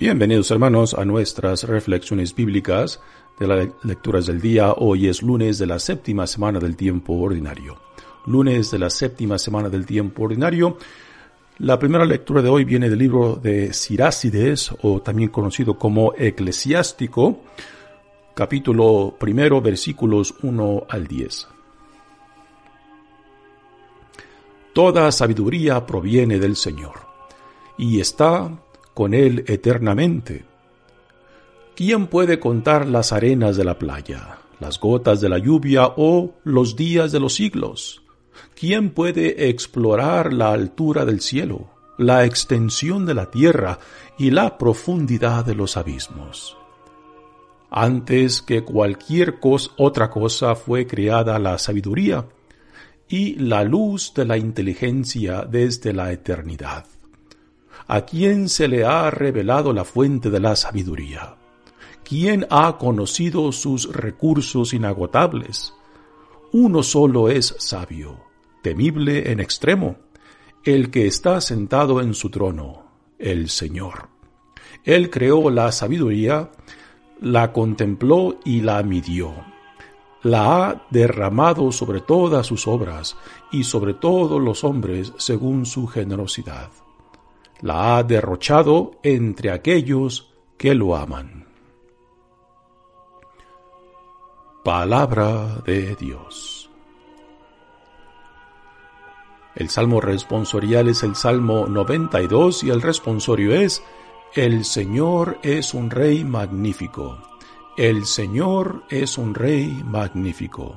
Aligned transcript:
Bienvenidos 0.00 0.50
hermanos 0.50 0.94
a 0.94 1.04
nuestras 1.04 1.64
reflexiones 1.64 2.34
bíblicas 2.34 3.02
de 3.38 3.46
las 3.46 3.68
lecturas 3.82 4.24
del 4.24 4.40
día. 4.40 4.72
Hoy 4.72 5.08
es 5.08 5.22
lunes 5.22 5.58
de 5.58 5.66
la 5.66 5.78
séptima 5.78 6.26
semana 6.26 6.58
del 6.58 6.74
tiempo 6.74 7.12
ordinario. 7.12 7.76
Lunes 8.24 8.70
de 8.70 8.78
la 8.78 8.88
séptima 8.88 9.38
semana 9.38 9.68
del 9.68 9.84
tiempo 9.84 10.22
ordinario. 10.22 10.78
La 11.58 11.78
primera 11.78 12.06
lectura 12.06 12.40
de 12.40 12.48
hoy 12.48 12.64
viene 12.64 12.88
del 12.88 12.98
libro 12.98 13.36
de 13.36 13.74
Sirácides, 13.74 14.74
o 14.80 15.02
también 15.02 15.28
conocido 15.28 15.76
como 15.76 16.14
Eclesiástico, 16.16 17.42
capítulo 18.34 19.14
primero, 19.20 19.60
versículos 19.60 20.34
1 20.42 20.86
al 20.88 21.06
10. 21.06 21.46
Toda 24.72 25.12
sabiduría 25.12 25.84
proviene 25.84 26.38
del 26.38 26.56
Señor, 26.56 27.00
y 27.76 28.00
está 28.00 28.50
con 29.00 29.14
Él 29.14 29.46
eternamente. 29.48 30.44
¿Quién 31.74 32.06
puede 32.08 32.38
contar 32.38 32.86
las 32.86 33.14
arenas 33.14 33.56
de 33.56 33.64
la 33.64 33.78
playa, 33.78 34.40
las 34.60 34.78
gotas 34.78 35.22
de 35.22 35.30
la 35.30 35.38
lluvia 35.38 35.86
o 35.96 36.34
los 36.44 36.76
días 36.76 37.10
de 37.10 37.18
los 37.18 37.32
siglos? 37.32 38.02
¿Quién 38.54 38.90
puede 38.90 39.48
explorar 39.48 40.34
la 40.34 40.52
altura 40.52 41.06
del 41.06 41.22
cielo, 41.22 41.70
la 41.96 42.26
extensión 42.26 43.06
de 43.06 43.14
la 43.14 43.30
tierra 43.30 43.78
y 44.18 44.32
la 44.32 44.58
profundidad 44.58 45.46
de 45.46 45.54
los 45.54 45.78
abismos? 45.78 46.58
Antes 47.70 48.42
que 48.42 48.64
cualquier 48.64 49.38
otra 49.78 50.10
cosa 50.10 50.54
fue 50.54 50.86
creada 50.86 51.38
la 51.38 51.56
sabiduría 51.56 52.26
y 53.08 53.36
la 53.36 53.64
luz 53.64 54.12
de 54.12 54.26
la 54.26 54.36
inteligencia 54.36 55.46
desde 55.50 55.94
la 55.94 56.12
eternidad 56.12 56.84
¿A 57.92 58.02
quién 58.02 58.48
se 58.48 58.68
le 58.68 58.84
ha 58.84 59.10
revelado 59.10 59.72
la 59.72 59.84
fuente 59.84 60.30
de 60.30 60.38
la 60.38 60.54
sabiduría? 60.54 61.34
¿Quién 62.04 62.46
ha 62.48 62.78
conocido 62.78 63.50
sus 63.50 63.92
recursos 63.92 64.72
inagotables? 64.72 65.74
Uno 66.52 66.84
solo 66.84 67.28
es 67.28 67.56
sabio, 67.58 68.20
temible 68.62 69.32
en 69.32 69.40
extremo, 69.40 69.96
el 70.62 70.92
que 70.92 71.08
está 71.08 71.40
sentado 71.40 72.00
en 72.00 72.14
su 72.14 72.30
trono, 72.30 72.84
el 73.18 73.48
Señor. 73.48 74.08
Él 74.84 75.10
creó 75.10 75.50
la 75.50 75.72
sabiduría, 75.72 76.52
la 77.20 77.52
contempló 77.52 78.38
y 78.44 78.60
la 78.60 78.80
midió. 78.84 79.34
La 80.22 80.68
ha 80.68 80.86
derramado 80.90 81.72
sobre 81.72 82.00
todas 82.00 82.46
sus 82.46 82.68
obras 82.68 83.16
y 83.50 83.64
sobre 83.64 83.94
todos 83.94 84.40
los 84.40 84.62
hombres 84.62 85.12
según 85.16 85.66
su 85.66 85.88
generosidad 85.88 86.70
la 87.62 87.96
ha 87.96 88.02
derrochado 88.02 88.92
entre 89.02 89.50
aquellos 89.50 90.32
que 90.56 90.74
lo 90.74 90.96
aman. 90.96 91.46
Palabra 94.64 95.62
de 95.64 95.96
Dios. 95.96 96.70
El 99.54 99.68
salmo 99.68 100.00
responsorial 100.00 100.88
es 100.88 101.02
el 101.02 101.16
salmo 101.16 101.66
92 101.66 102.64
y 102.64 102.70
el 102.70 102.82
responsorio 102.82 103.54
es 103.54 103.82
El 104.34 104.64
Señor 104.64 105.38
es 105.42 105.74
un 105.74 105.90
rey 105.90 106.24
magnífico. 106.24 107.18
El 107.76 108.04
Señor 108.06 108.84
es 108.90 109.18
un 109.18 109.34
rey 109.34 109.82
magnífico. 109.84 110.76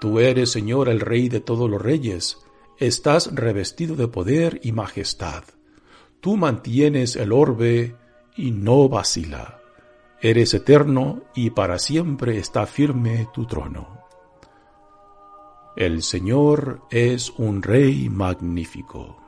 Tú 0.00 0.18
eres, 0.18 0.50
Señor, 0.50 0.88
el 0.88 1.00
rey 1.00 1.28
de 1.28 1.40
todos 1.40 1.68
los 1.68 1.82
reyes 1.82 2.38
estás 2.80 3.32
revestido 3.34 3.94
de 3.94 4.08
poder 4.08 4.60
y 4.64 4.72
majestad. 4.72 5.44
Tú 6.20 6.36
mantienes 6.36 7.14
el 7.14 7.32
orbe 7.32 7.94
y 8.36 8.50
no 8.50 8.88
vacila. 8.88 9.60
Eres 10.20 10.54
eterno 10.54 11.22
y 11.34 11.50
para 11.50 11.78
siempre 11.78 12.38
está 12.38 12.66
firme 12.66 13.28
tu 13.32 13.46
trono. 13.46 14.00
El 15.76 16.02
Señor 16.02 16.82
es 16.90 17.30
un 17.30 17.62
Rey 17.62 18.08
magnífico. 18.08 19.18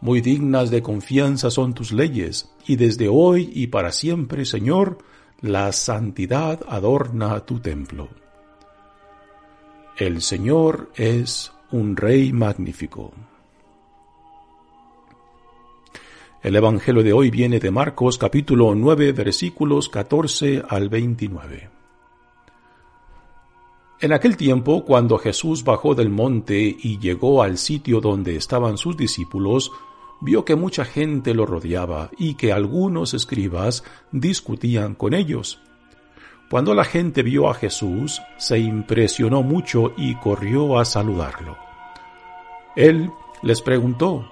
Muy 0.00 0.20
dignas 0.20 0.70
de 0.70 0.82
confianza 0.82 1.50
son 1.50 1.74
tus 1.74 1.92
leyes, 1.92 2.52
y 2.66 2.74
desde 2.76 3.08
hoy 3.08 3.50
y 3.54 3.68
para 3.68 3.92
siempre, 3.92 4.44
Señor, 4.44 4.98
la 5.40 5.70
santidad 5.72 6.60
adorna 6.68 7.40
tu 7.46 7.60
templo. 7.60 8.08
El 9.96 10.20
Señor 10.22 10.90
es 10.96 11.51
un 11.72 11.96
Rey 11.96 12.32
magnífico. 12.32 13.12
El 16.42 16.56
Evangelio 16.56 17.02
de 17.02 17.12
hoy 17.12 17.30
viene 17.30 17.60
de 17.60 17.70
Marcos 17.70 18.18
capítulo 18.18 18.74
9 18.74 19.12
versículos 19.12 19.88
14 19.88 20.62
al 20.68 20.88
29. 20.90 21.70
En 24.00 24.12
aquel 24.12 24.36
tiempo, 24.36 24.84
cuando 24.84 25.16
Jesús 25.16 25.64
bajó 25.64 25.94
del 25.94 26.10
monte 26.10 26.76
y 26.78 26.98
llegó 26.98 27.42
al 27.42 27.56
sitio 27.56 28.00
donde 28.00 28.36
estaban 28.36 28.76
sus 28.76 28.96
discípulos, 28.96 29.70
vio 30.20 30.44
que 30.44 30.56
mucha 30.56 30.84
gente 30.84 31.32
lo 31.32 31.46
rodeaba 31.46 32.10
y 32.18 32.34
que 32.34 32.52
algunos 32.52 33.14
escribas 33.14 33.82
discutían 34.10 34.94
con 34.94 35.14
ellos. 35.14 35.60
Cuando 36.52 36.74
la 36.74 36.84
gente 36.84 37.22
vio 37.22 37.48
a 37.48 37.54
Jesús, 37.54 38.20
se 38.36 38.58
impresionó 38.58 39.42
mucho 39.42 39.94
y 39.96 40.16
corrió 40.16 40.78
a 40.78 40.84
saludarlo. 40.84 41.56
Él 42.76 43.10
les 43.42 43.62
preguntó, 43.62 44.30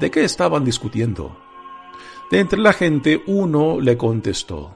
¿de 0.00 0.10
qué 0.10 0.24
estaban 0.24 0.64
discutiendo? 0.64 1.36
De 2.32 2.40
entre 2.40 2.58
la 2.58 2.72
gente 2.72 3.22
uno 3.28 3.80
le 3.80 3.96
contestó, 3.96 4.74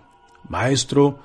Maestro, 0.49 1.19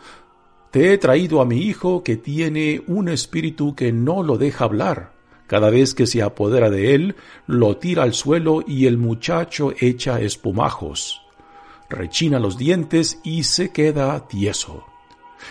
te 0.72 0.94
he 0.94 0.98
traído 0.98 1.42
a 1.42 1.46
mi 1.46 1.58
hijo 1.58 2.04
que 2.04 2.18
tiene 2.18 2.82
un 2.88 3.08
espíritu 3.08 3.76
que 3.76 3.92
no 3.92 4.24
lo 4.24 4.40
deja 4.40 4.66
hablar. 4.66 5.14
Cada 5.46 5.70
vez 5.70 5.94
que 5.94 6.08
se 6.08 6.24
apodera 6.24 6.72
de 6.72 6.96
él, 6.96 7.16
lo 7.46 7.78
tira 7.78 8.02
al 8.02 8.16
suelo 8.16 8.64
y 8.66 8.88
el 8.88 8.98
muchacho 8.98 9.74
echa 9.80 10.22
espumajos. 10.22 11.22
Rechina 11.88 12.40
los 12.40 12.58
dientes 12.58 13.20
y 13.24 13.44
se 13.44 13.72
queda 13.72 14.28
tieso. 14.28 14.88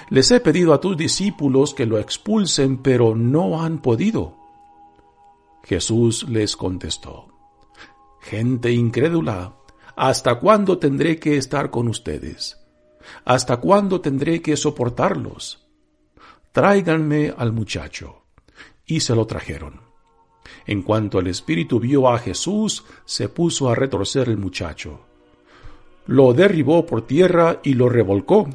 Les 0.08 0.30
he 0.30 0.40
pedido 0.40 0.72
a 0.72 0.80
tus 0.80 0.96
discípulos 0.96 1.74
que 1.74 1.86
lo 1.86 1.98
expulsen, 1.98 2.78
pero 2.78 3.14
no 3.14 3.62
han 3.62 3.80
podido. 3.80 4.36
Jesús 5.64 6.28
les 6.28 6.56
contestó, 6.56 7.28
Gente 8.20 8.70
incrédula, 8.72 9.54
¿hasta 9.96 10.38
cuándo 10.38 10.78
tendré 10.78 11.18
que 11.18 11.36
estar 11.36 11.70
con 11.70 11.88
ustedes? 11.88 12.58
¿Hasta 13.24 13.58
cuándo 13.58 14.00
tendré 14.00 14.42
que 14.42 14.56
soportarlos? 14.56 15.66
Tráiganme 16.52 17.32
al 17.36 17.52
muchacho. 17.52 18.24
Y 18.84 19.00
se 19.00 19.14
lo 19.14 19.26
trajeron. 19.26 19.80
En 20.66 20.82
cuanto 20.82 21.18
el 21.20 21.28
espíritu 21.28 21.80
vio 21.80 22.08
a 22.08 22.18
Jesús, 22.18 22.84
se 23.04 23.28
puso 23.28 23.70
a 23.70 23.74
retorcer 23.74 24.28
el 24.28 24.36
muchacho. 24.36 25.00
Lo 26.06 26.32
derribó 26.32 26.84
por 26.84 27.06
tierra 27.06 27.60
y 27.62 27.74
lo 27.74 27.88
revolcó 27.88 28.48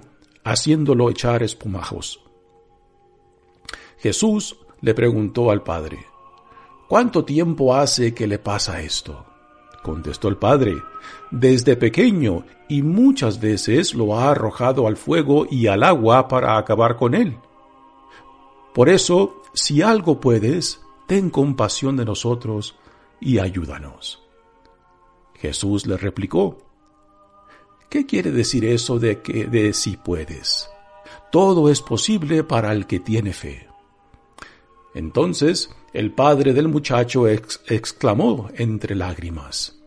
haciéndolo 0.45 1.09
echar 1.09 1.44
espumajos. 1.44 2.21
Jesús 3.97 4.57
le 4.80 4.94
preguntó 4.94 5.51
al 5.51 5.63
padre, 5.63 6.06
¿Cuánto 6.88 7.25
tiempo 7.25 7.75
hace 7.75 8.13
que 8.13 8.27
le 8.27 8.38
pasa 8.38 8.81
esto? 8.81 9.25
Contestó 9.81 10.27
el 10.27 10.38
padre, 10.38 10.75
desde 11.31 11.75
pequeño 11.75 12.45
y 12.69 12.83
muchas 12.83 13.39
veces 13.39 13.95
lo 13.95 14.18
ha 14.18 14.30
arrojado 14.30 14.86
al 14.86 14.95
fuego 14.95 15.47
y 15.50 15.65
al 15.65 15.83
agua 15.83 16.27
para 16.27 16.57
acabar 16.57 16.95
con 16.95 17.15
él. 17.15 17.38
Por 18.74 18.89
eso, 18.89 19.41
si 19.53 19.81
algo 19.81 20.19
puedes, 20.19 20.81
ten 21.07 21.31
compasión 21.31 21.98
de 21.98 22.06
nosotros 22.06 22.75
y 23.19 23.39
ayúdanos. 23.39 24.21
Jesús 25.33 25.88
le 25.88 25.98
replicó, 25.98 26.57
¿Qué 27.89 28.05
quiere 28.05 28.31
decir 28.31 28.65
eso 28.65 28.99
de 28.99 29.21
que 29.21 29.45
de 29.45 29.73
si 29.73 29.97
puedes? 29.97 30.69
Todo 31.31 31.69
es 31.69 31.81
posible 31.81 32.43
para 32.43 32.71
el 32.71 32.85
que 32.87 32.99
tiene 32.99 33.33
fe. 33.33 33.67
Entonces 34.93 35.69
El 35.93 36.11
padre 36.11 36.53
del 36.53 36.67
muchacho 36.67 37.25
exclamó 37.27 38.49
entre 38.55 38.95
lágrimas, 38.95 39.79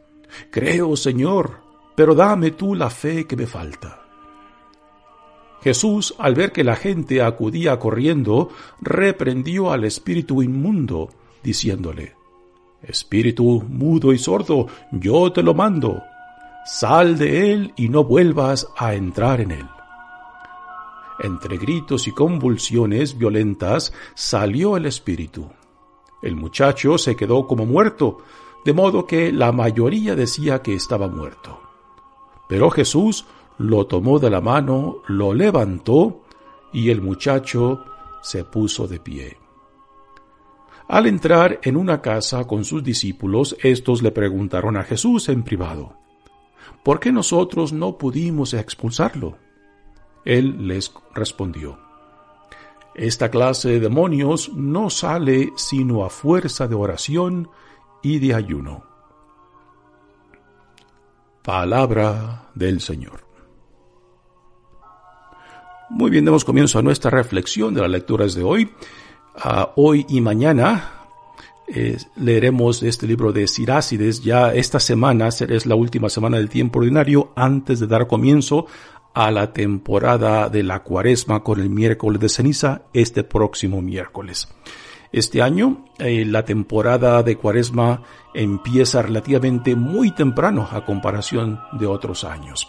Creo, 0.51 0.97
Señor, 0.97 1.61
pero 1.95 2.15
dame 2.15 2.53
tú 2.53 2.75
la 2.75 2.89
fe 2.89 3.27
que 3.27 3.37
me 3.37 3.47
falta. 3.47 4.07
Jesús, 5.63 6.15
al 6.19 6.35
ver 6.35 6.53
que 6.53 6.65
la 6.65 6.77
gente 6.77 7.21
acudía 7.21 7.79
corriendo, 7.79 8.51
reprendió 8.81 9.71
al 9.73 9.85
espíritu 9.85 10.43
inmundo, 10.43 11.11
diciéndole, 11.43 12.15
Espíritu 12.83 13.65
mudo 13.69 14.13
y 14.13 14.19
sordo, 14.19 14.69
yo 14.93 15.33
te 15.33 15.43
lo 15.43 15.53
mando, 15.53 16.03
sal 16.69 17.17
de 17.17 17.51
él 17.51 17.73
y 17.77 17.89
no 17.89 18.05
vuelvas 18.05 18.69
a 18.77 18.93
entrar 18.93 19.41
en 19.41 19.53
él. 19.53 19.67
Entre 21.19 21.57
gritos 21.57 22.07
y 22.07 22.13
convulsiones 22.13 23.17
violentas 23.17 23.95
salió 24.15 24.77
el 24.77 24.85
espíritu. 24.85 25.49
El 26.21 26.37
muchacho 26.37 26.99
se 26.99 27.17
quedó 27.17 27.47
como 27.47 27.65
muerto, 27.65 28.19
de 28.67 28.75
modo 28.75 29.07
que 29.07 29.33
la 29.33 29.51
mayoría 29.51 30.15
decía 30.15 30.61
que 30.61 30.75
estaba 30.75 31.09
muerto. 31.09 31.59
Pero 32.51 32.69
Jesús 32.69 33.25
lo 33.57 33.87
tomó 33.87 34.19
de 34.19 34.29
la 34.29 34.43
mano, 34.43 34.99
lo 35.07 35.33
levantó 35.33 36.21
y 36.75 36.91
el 36.91 37.01
muchacho 37.01 37.83
se 38.21 38.45
puso 38.45 38.87
de 38.87 39.01
pie. 39.01 39.39
Al 40.87 41.07
entrar 41.07 41.61
en 41.63 41.79
una 41.79 42.03
casa 42.03 42.47
con 42.47 42.67
sus 42.67 42.85
discípulos, 42.85 43.57
estos 43.63 44.03
le 44.03 44.11
preguntaron 44.11 44.77
a 44.77 44.85
Jesús 44.85 45.31
en 45.31 45.43
privado, 45.43 45.97
¿por 46.83 47.01
qué 47.01 47.13
nosotros 47.13 47.73
no 47.73 47.99
pudimos 47.99 48.55
expulsarlo? 48.55 49.39
Él 50.25 50.67
les 50.67 50.93
respondió, 51.15 51.79
Esta 52.95 53.31
clase 53.31 53.69
de 53.71 53.81
demonios 53.81 54.51
no 54.55 54.91
sale 54.91 55.53
sino 55.57 56.05
a 56.05 56.11
fuerza 56.11 56.67
de 56.67 56.75
oración 56.75 57.49
y 58.03 58.19
de 58.19 58.35
ayuno. 58.35 58.85
Palabra 61.43 62.51
del 62.55 62.81
Señor. 62.81 63.25
Muy 65.91 66.11
bien, 66.11 66.25
demos 66.25 66.45
comienzo 66.45 66.79
a 66.79 66.83
nuestra 66.83 67.11
reflexión 67.11 67.73
de 67.73 67.81
las 67.81 67.91
lecturas 67.91 68.35
de 68.35 68.43
hoy. 68.43 68.71
Ah, 69.35 69.73
hoy 69.77 70.05
y 70.09 70.21
mañana 70.21 70.98
eh, 71.75 71.99
leeremos 72.17 72.83
este 72.83 73.07
libro 73.07 73.33
de 73.33 73.47
Sirácides. 73.47 74.23
Ya 74.23 74.55
esta 74.55 74.81
semana 74.81 75.29
es 75.29 75.67
la 75.67 75.75
última 75.75 76.09
semana 76.09 76.39
del 76.39 76.49
tiempo 76.49 76.79
ordinario 76.79 77.33
antes 77.37 77.81
de 77.81 77.87
dar 77.87 78.07
comienzo 78.07 78.67
a 79.15 79.31
la 79.31 79.53
temporada 79.53 80.49
de 80.49 80.63
la 80.63 80.83
cuaresma 80.83 81.43
con 81.43 81.61
el 81.61 81.71
miércoles 81.71 82.21
de 82.21 82.29
ceniza 82.29 82.83
este 82.93 83.25
próximo 83.25 83.83
miércoles. 83.83 84.49
Este 85.11 85.41
año 85.41 85.87
eh, 85.99 86.25
la 86.25 86.45
temporada 86.45 87.23
de 87.23 87.37
cuaresma 87.37 88.03
empieza 88.35 89.03
relativamente 89.03 89.75
muy 89.75 90.11
temprano 90.13 90.69
a 90.71 90.85
comparación 90.85 91.61
de 91.73 91.87
otros 91.87 92.25
años. 92.25 92.69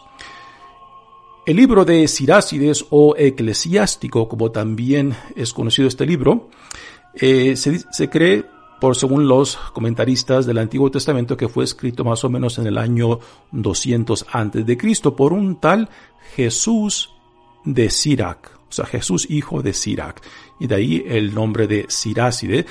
El 1.45 1.57
libro 1.57 1.83
de 1.83 2.07
Sirácides 2.07 2.85
o 2.91 3.15
Eclesiástico, 3.17 4.27
como 4.29 4.51
también 4.51 5.15
es 5.35 5.51
conocido 5.51 5.87
este 5.87 6.05
libro, 6.05 6.49
eh, 7.13 7.55
se, 7.55 8.09
cree, 8.09 8.45
por 8.79 8.95
según 8.95 9.27
los 9.27 9.57
comentaristas 9.73 10.45
del 10.45 10.57
Antiguo 10.57 10.89
Testamento, 10.91 11.37
que 11.37 11.49
fue 11.49 11.63
escrito 11.63 12.03
más 12.03 12.23
o 12.23 12.29
menos 12.29 12.57
en 12.57 12.67
el 12.67 12.77
año 12.77 13.19
200 13.51 14.25
antes 14.31 14.65
de 14.65 14.77
Cristo 14.77 15.15
por 15.15 15.33
un 15.33 15.59
tal 15.59 15.89
Jesús 16.35 17.11
de 17.65 17.89
Sirac, 17.89 18.51
o 18.69 18.71
sea, 18.71 18.85
Jesús 18.85 19.29
hijo 19.29 19.61
de 19.61 19.73
Sirac 19.73 20.21
y 20.59 20.67
de 20.67 20.75
ahí 20.75 21.03
el 21.07 21.33
nombre 21.33 21.67
de 21.67 21.85
Sirácide. 21.89 22.65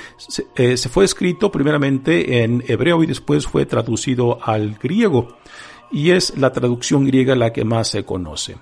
Eh, 0.55 0.77
se, 0.77 0.89
fue 0.89 1.05
escrito 1.05 1.51
primeramente 1.51 2.43
en 2.43 2.63
hebreo 2.67 3.03
y 3.03 3.07
después 3.07 3.47
fue 3.47 3.65
traducido 3.65 4.39
al 4.41 4.75
griego 4.75 5.37
y 5.91 6.11
es 6.11 6.37
la 6.37 6.51
traducción 6.51 7.05
griega 7.05 7.35
la 7.35 7.51
que 7.51 7.65
más 7.65 7.89
se 7.89 8.05
conoce. 8.05 8.57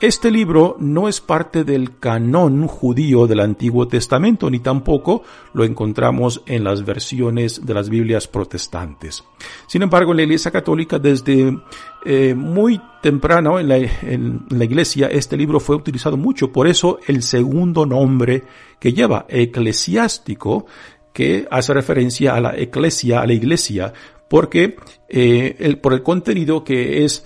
Este 0.00 0.30
libro 0.30 0.76
no 0.78 1.08
es 1.08 1.20
parte 1.20 1.64
del 1.64 1.98
canón 1.98 2.68
judío 2.68 3.26
del 3.26 3.40
Antiguo 3.40 3.88
Testamento, 3.88 4.48
ni 4.48 4.60
tampoco 4.60 5.24
lo 5.54 5.64
encontramos 5.64 6.40
en 6.46 6.62
las 6.62 6.84
versiones 6.84 7.66
de 7.66 7.74
las 7.74 7.88
Biblias 7.88 8.28
protestantes. 8.28 9.24
Sin 9.66 9.82
embargo, 9.82 10.12
en 10.12 10.18
la 10.18 10.22
Iglesia 10.22 10.52
Católica, 10.52 11.00
desde 11.00 11.58
eh, 12.04 12.32
muy 12.36 12.80
temprano 13.02 13.58
en 13.58 13.68
la, 13.68 14.64
Iglesia, 14.64 15.08
este 15.08 15.36
libro 15.36 15.58
fue 15.58 15.74
utilizado 15.74 16.16
mucho. 16.16 16.52
Por 16.52 16.68
eso, 16.68 17.00
el 17.08 17.24
segundo 17.24 17.84
nombre 17.84 18.44
que 18.78 18.92
lleva, 18.92 19.26
eclesiástico, 19.28 20.66
que 21.12 21.48
hace 21.50 21.74
referencia 21.74 22.36
a 22.36 22.40
la 22.40 22.56
eclesia, 22.56 23.20
a 23.20 23.26
la 23.26 23.32
iglesia, 23.32 23.92
porque 24.30 24.76
eh, 25.08 25.76
por 25.82 25.92
el 25.92 26.04
contenido 26.04 26.62
que 26.62 27.04
es 27.04 27.24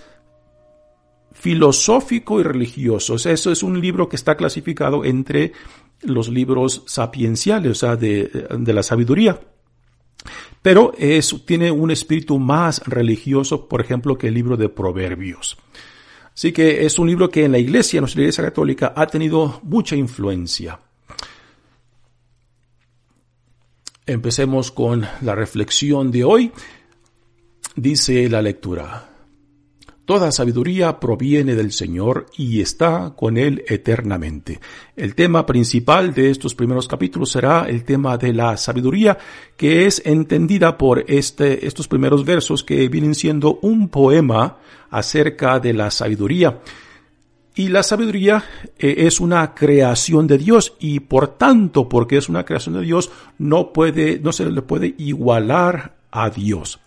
filosófico 1.33 2.41
y 2.41 2.43
religioso. 2.43 3.15
O 3.15 3.19
sea, 3.19 3.33
eso 3.33 3.51
es 3.51 3.63
un 3.63 3.81
libro 3.81 4.09
que 4.09 4.17
está 4.17 4.37
clasificado 4.37 5.05
entre 5.05 5.53
los 6.03 6.29
libros 6.29 6.83
sapienciales, 6.87 7.71
o 7.71 7.75
sea, 7.75 7.97
de, 7.97 8.47
de 8.59 8.73
la 8.73 8.83
sabiduría. 8.83 9.41
Pero 10.63 10.93
es, 10.97 11.35
tiene 11.45 11.71
un 11.71 11.91
espíritu 11.91 12.39
más 12.39 12.81
religioso, 12.87 13.69
por 13.69 13.81
ejemplo, 13.81 14.17
que 14.17 14.29
el 14.29 14.35
libro 14.35 14.57
de 14.57 14.69
Proverbios. 14.69 15.59
Así 16.35 16.53
que 16.53 16.87
es 16.87 16.99
un 16.99 17.09
libro 17.09 17.29
que 17.29 17.45
en 17.45 17.53
la 17.53 17.59
iglesia, 17.59 17.99
en 17.99 18.03
nuestra 18.03 18.23
iglesia 18.23 18.45
católica, 18.45 18.93
ha 18.97 19.07
tenido 19.07 19.61
mucha 19.65 19.97
influencia. 19.97 20.79
Empecemos 24.07 24.71
con 24.71 25.07
la 25.21 25.35
reflexión 25.35 26.11
de 26.11 26.25
hoy. 26.25 26.53
Dice 27.77 28.29
la 28.29 28.43
lectura. 28.43 29.12
Toda 30.05 30.33
sabiduría 30.33 30.99
proviene 30.99 31.55
del 31.55 31.71
Señor 31.71 32.27
y 32.37 32.61
está 32.61 33.15
con 33.17 33.37
Él 33.37 33.65
eternamente. 33.69 34.59
El 34.97 35.15
tema 35.15 35.47
principal 35.47 36.13
de 36.13 36.31
estos 36.31 36.57
primeros 36.57 36.89
capítulos 36.89 37.31
será 37.31 37.67
el 37.69 37.85
tema 37.85 38.19
de 38.19 38.33
la 38.33 38.57
sabiduría, 38.57 39.17
que 39.57 39.87
es 39.87 40.03
entendida 40.05 40.77
por 40.77 41.05
este, 41.07 41.69
estos 41.69 41.87
primeros 41.87 42.25
versos 42.25 42.65
que 42.65 42.89
vienen 42.89 43.15
siendo 43.15 43.61
un 43.63 43.89
poema 43.89 44.59
acerca 44.91 45.61
de 45.61 45.73
la 45.73 45.89
sabiduría. 45.93 46.59
Y 47.55 47.69
la 47.69 47.85
sabiduría 47.85 48.43
eh, 48.79 48.95
es 49.07 49.21
una 49.21 49.55
creación 49.55 50.27
de 50.27 50.39
Dios 50.39 50.75
y 50.81 50.99
por 50.99 51.29
tanto, 51.39 51.89
porque 51.89 52.17
es 52.17 52.29
una 52.29 52.45
creación 52.45 52.75
de 52.75 52.83
Dios, 52.83 53.13
no 53.39 53.73
puede, 53.73 54.19
no 54.19 54.33
se 54.33 54.51
le 54.51 54.63
puede 54.63 54.97
igualar 54.99 55.95
a 56.11 56.29
Dios. 56.29 56.82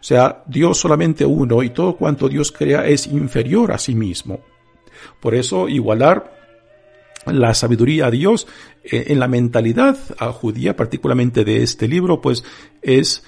O 0.00 0.02
sea, 0.02 0.42
Dios 0.46 0.78
solamente 0.78 1.24
uno 1.24 1.62
y 1.62 1.70
todo 1.70 1.96
cuanto 1.96 2.28
Dios 2.28 2.52
crea 2.52 2.86
es 2.86 3.06
inferior 3.06 3.72
a 3.72 3.78
sí 3.78 3.94
mismo. 3.94 4.40
Por 5.20 5.34
eso 5.34 5.68
igualar 5.68 6.34
la 7.26 7.54
sabiduría 7.54 8.06
a 8.06 8.10
Dios 8.10 8.46
eh, 8.84 9.06
en 9.08 9.18
la 9.18 9.28
mentalidad 9.28 9.96
judía, 10.32 10.76
particularmente 10.76 11.44
de 11.44 11.62
este 11.62 11.88
libro, 11.88 12.20
pues 12.20 12.44
es 12.82 13.24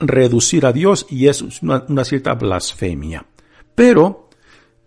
reducir 0.00 0.66
a 0.66 0.72
Dios 0.72 1.06
y 1.08 1.26
es 1.26 1.62
una, 1.62 2.04
cierta 2.04 2.34
blasfemia. 2.34 3.26
Pero 3.74 4.28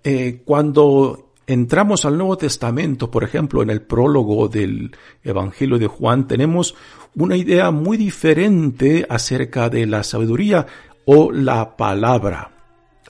eh, 0.04 0.42
cuando 0.46 1.31
entramos 1.52 2.06
al 2.06 2.18
Nuevo 2.18 2.38
Testamento, 2.38 3.12
por 3.12 3.24
ejemplo, 3.24 3.62
en 3.62 3.70
el 3.70 3.82
prólogo 3.82 4.48
del 4.48 4.96
Evangelio 5.24 5.78
de 5.78 5.88
Juan, 5.88 6.28
tenemos 6.28 6.76
una 7.16 7.36
idea 7.36 7.72
muy 7.72 7.98
diferente 7.98 9.06
acerca 9.10 9.70
de 9.70 9.86
la 9.86 10.04
sabiduría 10.04 10.66
o 11.06 11.32
la 11.32 11.76
palabra 11.76 12.52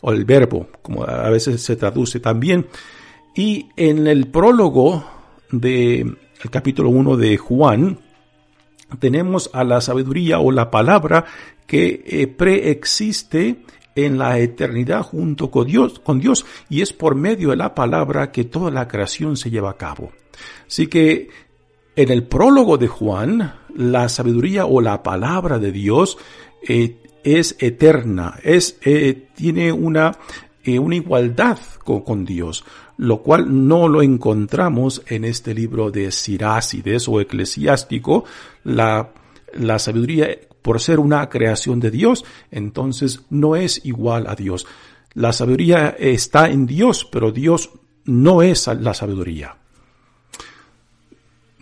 o 0.02 0.12
el 0.12 0.26
verbo, 0.26 0.68
como 0.82 1.04
a 1.04 1.30
veces 1.30 1.62
se 1.62 1.76
traduce 1.76 2.20
también. 2.20 2.68
Y 3.36 3.70
en 3.78 4.08
el 4.08 4.28
prólogo 4.28 5.06
del 5.52 6.18
capítulo 6.50 6.90
1 6.90 7.18
de 7.18 7.38
Juan, 7.38 8.00
tenemos 9.00 9.50
a 9.54 9.64
la 9.64 9.80
sabiduría 9.80 10.40
o 10.40 10.52
la 10.52 10.72
palabra 10.72 11.26
que 11.66 12.04
eh, 12.06 12.28
preexiste 12.28 13.64
en 13.96 14.18
la 14.18 14.40
eternidad 14.40 15.04
junto 15.04 15.52
con 15.52 15.68
Dios, 15.68 16.00
con 16.00 16.20
Dios, 16.20 16.46
y 16.70 16.82
es 16.82 16.94
por 16.94 17.16
medio 17.16 17.50
de 17.50 17.58
la 17.58 17.76
palabra 17.76 18.32
que 18.32 18.46
toda 18.46 18.72
la 18.72 18.88
creación 18.88 19.38
se 19.38 19.50
lleva 19.50 19.72
a 19.72 19.78
cabo. 19.78 20.12
Así 20.68 20.88
que 20.88 21.30
en 21.96 22.10
el 22.10 22.24
prólogo 22.24 22.78
de 22.78 22.88
Juan, 22.88 23.54
la 23.76 24.10
sabiduría 24.10 24.66
o 24.66 24.82
la 24.82 25.04
palabra 25.04 25.60
de 25.60 25.72
Dios 25.72 26.18
eh, 26.68 26.98
es 27.24 27.56
eterna, 27.60 28.40
es, 28.44 28.78
eh, 28.82 29.28
tiene 29.36 29.72
una, 29.72 30.18
eh, 30.64 30.80
una 30.80 30.96
igualdad 30.96 31.60
con, 31.84 32.02
con, 32.02 32.26
Dios, 32.26 32.64
lo 32.98 33.22
cual 33.22 33.68
no 33.68 33.88
lo 33.88 34.02
encontramos 34.02 35.04
en 35.08 35.26
este 35.26 35.54
libro 35.54 35.92
de 35.92 36.12
Sirácides 36.12 37.08
o 37.08 37.20
eclesiástico. 37.20 38.24
La, 38.64 39.12
la 39.54 39.78
sabiduría, 39.78 40.30
por 40.62 40.80
ser 40.80 41.00
una 41.00 41.30
creación 41.30 41.80
de 41.80 41.92
Dios, 41.92 42.24
entonces 42.52 43.22
no 43.30 43.56
es 43.56 43.86
igual 43.86 44.28
a 44.28 44.36
Dios. 44.36 44.68
La 45.14 45.34
sabiduría 45.34 45.96
está 46.00 46.50
en 46.50 46.66
Dios, 46.66 47.08
pero 47.12 47.32
Dios 47.32 47.72
no 48.06 48.42
es 48.42 48.68
la 48.68 48.94
sabiduría. 48.94 49.58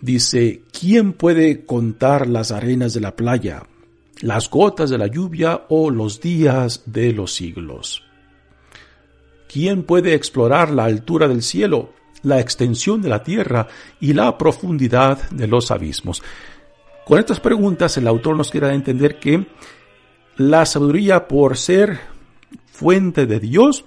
Dice, 0.00 0.62
¿quién 0.78 1.12
puede 1.12 1.66
contar 1.66 2.26
las 2.26 2.52
arenas 2.52 2.94
de 2.94 3.00
la 3.00 3.16
playa, 3.16 3.64
las 4.20 4.48
gotas 4.48 4.88
de 4.88 4.98
la 4.98 5.06
lluvia 5.06 5.64
o 5.68 5.90
los 5.90 6.20
días 6.20 6.84
de 6.86 7.12
los 7.12 7.34
siglos? 7.34 8.02
¿Quién 9.52 9.82
puede 9.82 10.14
explorar 10.14 10.70
la 10.70 10.84
altura 10.84 11.28
del 11.28 11.42
cielo, 11.42 11.92
la 12.22 12.40
extensión 12.40 13.02
de 13.02 13.08
la 13.08 13.22
tierra 13.24 13.66
y 14.00 14.12
la 14.12 14.38
profundidad 14.38 15.28
de 15.30 15.48
los 15.48 15.70
abismos? 15.70 16.22
Con 17.04 17.18
estas 17.18 17.40
preguntas 17.40 17.96
el 17.96 18.06
autor 18.06 18.36
nos 18.36 18.50
quiere 18.50 18.72
entender 18.72 19.18
que 19.18 19.46
la 20.36 20.64
sabiduría 20.64 21.26
por 21.28 21.56
ser 21.56 22.00
fuente 22.66 23.26
de 23.26 23.40
Dios 23.40 23.84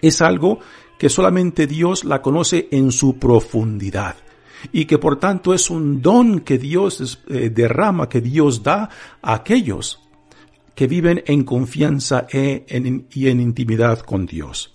es 0.00 0.22
algo 0.22 0.60
que 0.98 1.08
solamente 1.08 1.66
Dios 1.66 2.04
la 2.04 2.22
conoce 2.22 2.68
en 2.70 2.92
su 2.92 3.18
profundidad 3.18 4.16
y 4.70 4.84
que 4.84 4.98
por 4.98 5.18
tanto 5.18 5.52
es 5.52 5.70
un 5.70 6.00
don 6.00 6.40
que 6.40 6.58
Dios 6.58 7.20
eh, 7.28 7.50
derrama, 7.50 8.08
que 8.08 8.20
Dios 8.20 8.62
da 8.62 8.88
a 9.20 9.34
aquellos 9.34 10.00
que 10.74 10.86
viven 10.86 11.22
en 11.26 11.44
confianza 11.44 12.26
e, 12.32 12.64
y 13.10 13.28
en 13.28 13.40
intimidad 13.40 14.00
con 14.00 14.26
Dios. 14.26 14.72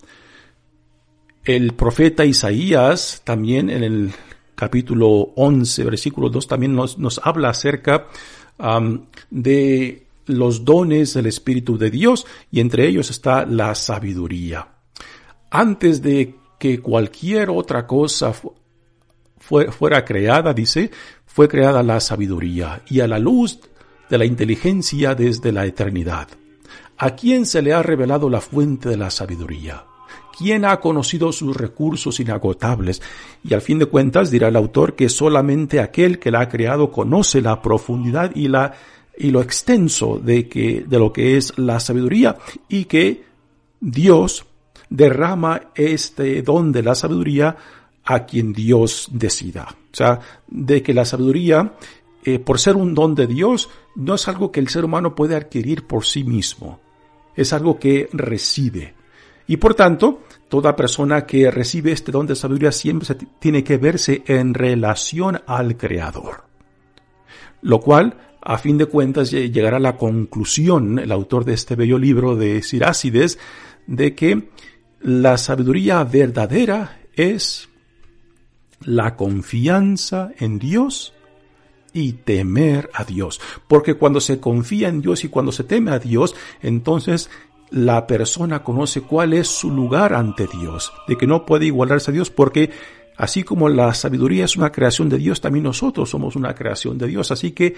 El 1.44 1.72
profeta 1.72 2.24
Isaías 2.24 3.22
también 3.24 3.70
en 3.70 3.82
el 3.82 4.12
capítulo 4.58 5.34
11, 5.36 5.84
versículo 5.84 6.28
2 6.30 6.48
también 6.48 6.74
nos, 6.74 6.98
nos 6.98 7.20
habla 7.22 7.50
acerca 7.50 8.08
de 9.30 10.06
los 10.26 10.64
dones 10.64 11.14
del 11.14 11.26
Espíritu 11.26 11.78
de 11.78 11.90
Dios 11.90 12.26
y 12.50 12.58
entre 12.58 12.88
ellos 12.88 13.08
está 13.08 13.46
la 13.46 13.76
sabiduría. 13.76 14.66
Antes 15.52 16.02
de 16.02 16.34
que 16.58 16.80
cualquier 16.80 17.50
otra 17.50 17.86
cosa 17.86 18.34
fuera 19.38 20.04
creada, 20.04 20.52
dice, 20.52 20.90
fue 21.24 21.48
creada 21.48 21.84
la 21.84 22.00
sabiduría 22.00 22.82
y 22.90 22.98
a 22.98 23.06
la 23.06 23.20
luz 23.20 23.60
de 24.10 24.18
la 24.18 24.24
inteligencia 24.24 25.14
desde 25.14 25.52
la 25.52 25.66
eternidad. 25.66 26.26
¿A 26.96 27.10
quién 27.10 27.46
se 27.46 27.62
le 27.62 27.72
ha 27.72 27.82
revelado 27.84 28.28
la 28.28 28.40
fuente 28.40 28.88
de 28.88 28.96
la 28.96 29.12
sabiduría? 29.12 29.84
¿Quién 30.38 30.64
ha 30.64 30.78
conocido 30.78 31.32
sus 31.32 31.56
recursos 31.56 32.20
inagotables? 32.20 33.02
Y 33.42 33.54
al 33.54 33.60
fin 33.60 33.80
de 33.80 33.86
cuentas 33.86 34.30
dirá 34.30 34.46
el 34.46 34.54
autor 34.54 34.94
que 34.94 35.08
solamente 35.08 35.80
aquel 35.80 36.20
que 36.20 36.30
la 36.30 36.42
ha 36.42 36.48
creado 36.48 36.92
conoce 36.92 37.42
la 37.42 37.60
profundidad 37.60 38.30
y 38.36 38.46
la 38.46 38.72
y 39.18 39.32
lo 39.32 39.42
extenso 39.42 40.20
de 40.22 40.48
que 40.48 40.84
de 40.86 40.98
lo 41.00 41.12
que 41.12 41.36
es 41.36 41.58
la 41.58 41.80
sabiduría 41.80 42.36
y 42.68 42.84
que 42.84 43.24
Dios 43.80 44.46
derrama 44.88 45.72
este 45.74 46.40
don 46.42 46.70
de 46.70 46.84
la 46.84 46.94
sabiduría 46.94 47.56
a 48.04 48.24
quien 48.24 48.52
Dios 48.52 49.08
decida. 49.10 49.66
O 49.92 49.96
sea, 49.96 50.20
de 50.46 50.84
que 50.84 50.94
la 50.94 51.04
sabiduría, 51.04 51.74
eh, 52.22 52.38
por 52.38 52.60
ser 52.60 52.76
un 52.76 52.94
don 52.94 53.16
de 53.16 53.26
Dios, 53.26 53.68
no 53.96 54.14
es 54.14 54.28
algo 54.28 54.52
que 54.52 54.60
el 54.60 54.68
ser 54.68 54.84
humano 54.84 55.16
puede 55.16 55.34
adquirir 55.34 55.84
por 55.84 56.04
sí 56.04 56.22
mismo. 56.22 56.78
Es 57.34 57.52
algo 57.52 57.80
que 57.80 58.08
recibe. 58.12 58.94
Y 59.48 59.56
por 59.56 59.74
tanto, 59.74 60.22
toda 60.48 60.76
persona 60.76 61.24
que 61.26 61.50
recibe 61.50 61.90
este 61.90 62.12
don 62.12 62.26
de 62.26 62.36
sabiduría 62.36 62.70
siempre 62.70 63.16
tiene 63.40 63.64
que 63.64 63.78
verse 63.78 64.22
en 64.26 64.52
relación 64.54 65.40
al 65.46 65.76
Creador. 65.76 66.44
Lo 67.62 67.80
cual, 67.80 68.18
a 68.42 68.58
fin 68.58 68.76
de 68.76 68.86
cuentas, 68.86 69.30
llegará 69.30 69.78
a 69.78 69.80
la 69.80 69.96
conclusión, 69.96 70.98
el 70.98 71.10
autor 71.10 71.46
de 71.46 71.54
este 71.54 71.76
bello 71.76 71.98
libro 71.98 72.36
de 72.36 72.62
Sirácides, 72.62 73.38
de 73.86 74.14
que 74.14 74.50
la 75.00 75.38
sabiduría 75.38 76.04
verdadera 76.04 77.00
es 77.14 77.70
la 78.82 79.16
confianza 79.16 80.30
en 80.38 80.58
Dios 80.58 81.14
y 81.92 82.12
temer 82.12 82.90
a 82.92 83.04
Dios. 83.04 83.40
Porque 83.66 83.94
cuando 83.94 84.20
se 84.20 84.40
confía 84.40 84.88
en 84.88 85.00
Dios 85.00 85.24
y 85.24 85.28
cuando 85.28 85.52
se 85.52 85.64
teme 85.64 85.90
a 85.90 85.98
Dios, 85.98 86.34
entonces 86.60 87.30
la 87.70 88.06
persona 88.06 88.62
conoce 88.62 89.02
cuál 89.02 89.32
es 89.32 89.48
su 89.48 89.70
lugar 89.70 90.14
ante 90.14 90.46
Dios, 90.46 90.92
de 91.06 91.16
que 91.16 91.26
no 91.26 91.44
puede 91.44 91.66
igualarse 91.66 92.10
a 92.10 92.14
Dios 92.14 92.30
porque 92.30 92.70
así 93.16 93.42
como 93.42 93.68
la 93.68 93.92
sabiduría 93.94 94.44
es 94.44 94.56
una 94.56 94.72
creación 94.72 95.08
de 95.08 95.18
Dios, 95.18 95.40
también 95.40 95.64
nosotros 95.64 96.10
somos 96.10 96.36
una 96.36 96.54
creación 96.54 96.98
de 96.98 97.08
Dios. 97.08 97.30
Así 97.30 97.52
que 97.52 97.76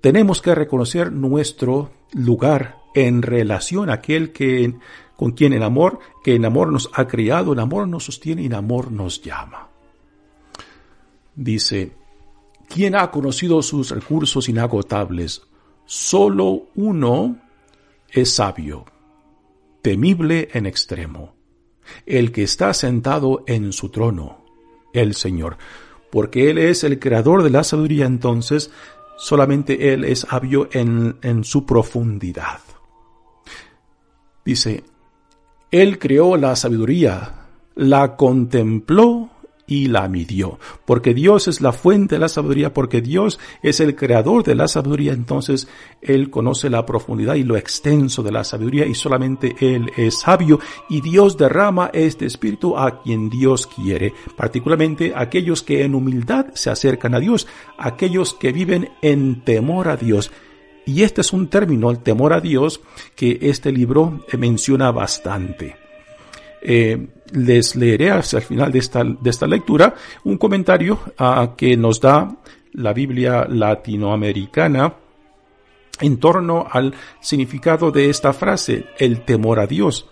tenemos 0.00 0.40
que 0.40 0.54
reconocer 0.54 1.12
nuestro 1.12 1.90
lugar 2.12 2.78
en 2.94 3.22
relación 3.22 3.90
a 3.90 3.94
aquel 3.94 4.32
que 4.32 4.74
con 5.16 5.32
quien 5.32 5.52
el 5.52 5.62
amor, 5.62 5.98
que 6.24 6.34
en 6.34 6.44
amor 6.44 6.72
nos 6.72 6.90
ha 6.94 7.06
criado, 7.06 7.52
en 7.52 7.60
amor 7.60 7.86
nos 7.88 8.04
sostiene 8.04 8.42
y 8.42 8.46
en 8.46 8.54
amor 8.54 8.90
nos 8.90 9.22
llama 9.22 9.68
dice, 11.34 11.92
¿quién 12.68 12.94
ha 12.94 13.10
conocido 13.10 13.62
sus 13.62 13.90
recursos 13.90 14.48
inagotables? 14.48 15.42
Solo 15.84 16.68
uno 16.74 17.38
es 18.12 18.34
sabio, 18.34 18.84
temible 19.80 20.48
en 20.52 20.66
extremo, 20.66 21.34
el 22.06 22.30
que 22.30 22.44
está 22.44 22.72
sentado 22.74 23.42
en 23.46 23.72
su 23.72 23.88
trono, 23.88 24.44
el 24.92 25.14
Señor. 25.14 25.56
Porque 26.10 26.50
Él 26.50 26.58
es 26.58 26.84
el 26.84 26.98
creador 26.98 27.42
de 27.42 27.50
la 27.50 27.64
sabiduría, 27.64 28.06
entonces 28.06 28.70
solamente 29.16 29.92
Él 29.92 30.04
es 30.04 30.20
sabio 30.20 30.68
en, 30.72 31.16
en 31.22 31.42
su 31.42 31.64
profundidad. 31.66 32.60
Dice, 34.44 34.84
Él 35.70 35.98
creó 35.98 36.36
la 36.36 36.54
sabiduría, 36.54 37.46
la 37.74 38.16
contempló 38.16 39.31
y 39.72 39.86
la 39.86 40.06
midió. 40.06 40.58
Porque 40.84 41.14
Dios 41.14 41.48
es 41.48 41.62
la 41.62 41.72
fuente 41.72 42.16
de 42.16 42.18
la 42.18 42.28
sabiduría, 42.28 42.74
porque 42.74 43.00
Dios 43.00 43.40
es 43.62 43.80
el 43.80 43.96
creador 43.96 44.44
de 44.44 44.54
la 44.54 44.68
sabiduría, 44.68 45.14
entonces 45.14 45.66
Él 46.02 46.28
conoce 46.28 46.68
la 46.68 46.84
profundidad 46.84 47.36
y 47.36 47.42
lo 47.42 47.56
extenso 47.56 48.22
de 48.22 48.32
la 48.32 48.44
sabiduría 48.44 48.84
y 48.84 48.94
solamente 48.94 49.56
Él 49.60 49.90
es 49.96 50.20
sabio 50.20 50.60
y 50.90 51.00
Dios 51.00 51.38
derrama 51.38 51.90
este 51.94 52.26
espíritu 52.26 52.76
a 52.76 53.02
quien 53.02 53.30
Dios 53.30 53.66
quiere, 53.66 54.12
particularmente 54.36 55.14
aquellos 55.16 55.62
que 55.62 55.84
en 55.84 55.94
humildad 55.94 56.48
se 56.52 56.68
acercan 56.68 57.14
a 57.14 57.20
Dios, 57.20 57.46
aquellos 57.78 58.34
que 58.34 58.52
viven 58.52 58.90
en 59.00 59.42
temor 59.42 59.88
a 59.88 59.96
Dios. 59.96 60.30
Y 60.84 61.02
este 61.02 61.22
es 61.22 61.32
un 61.32 61.48
término, 61.48 61.90
el 61.90 62.00
temor 62.00 62.34
a 62.34 62.40
Dios, 62.40 62.82
que 63.14 63.38
este 63.40 63.72
libro 63.72 64.20
menciona 64.36 64.90
bastante. 64.90 65.76
Eh, 66.60 67.06
les 67.32 67.76
leeré 67.76 68.10
hacia 68.10 68.38
el 68.38 68.44
final 68.44 68.72
de 68.72 68.78
esta, 68.78 69.04
de 69.04 69.30
esta 69.30 69.46
lectura 69.46 69.94
un 70.24 70.38
comentario 70.38 70.98
que 71.56 71.76
nos 71.76 72.00
da 72.00 72.36
la 72.72 72.92
Biblia 72.92 73.46
latinoamericana 73.48 74.94
en 76.00 76.18
torno 76.18 76.66
al 76.70 76.94
significado 77.20 77.90
de 77.90 78.10
esta 78.10 78.32
frase, 78.32 78.86
el 78.98 79.24
temor 79.24 79.60
a 79.60 79.66
Dios. 79.66 80.08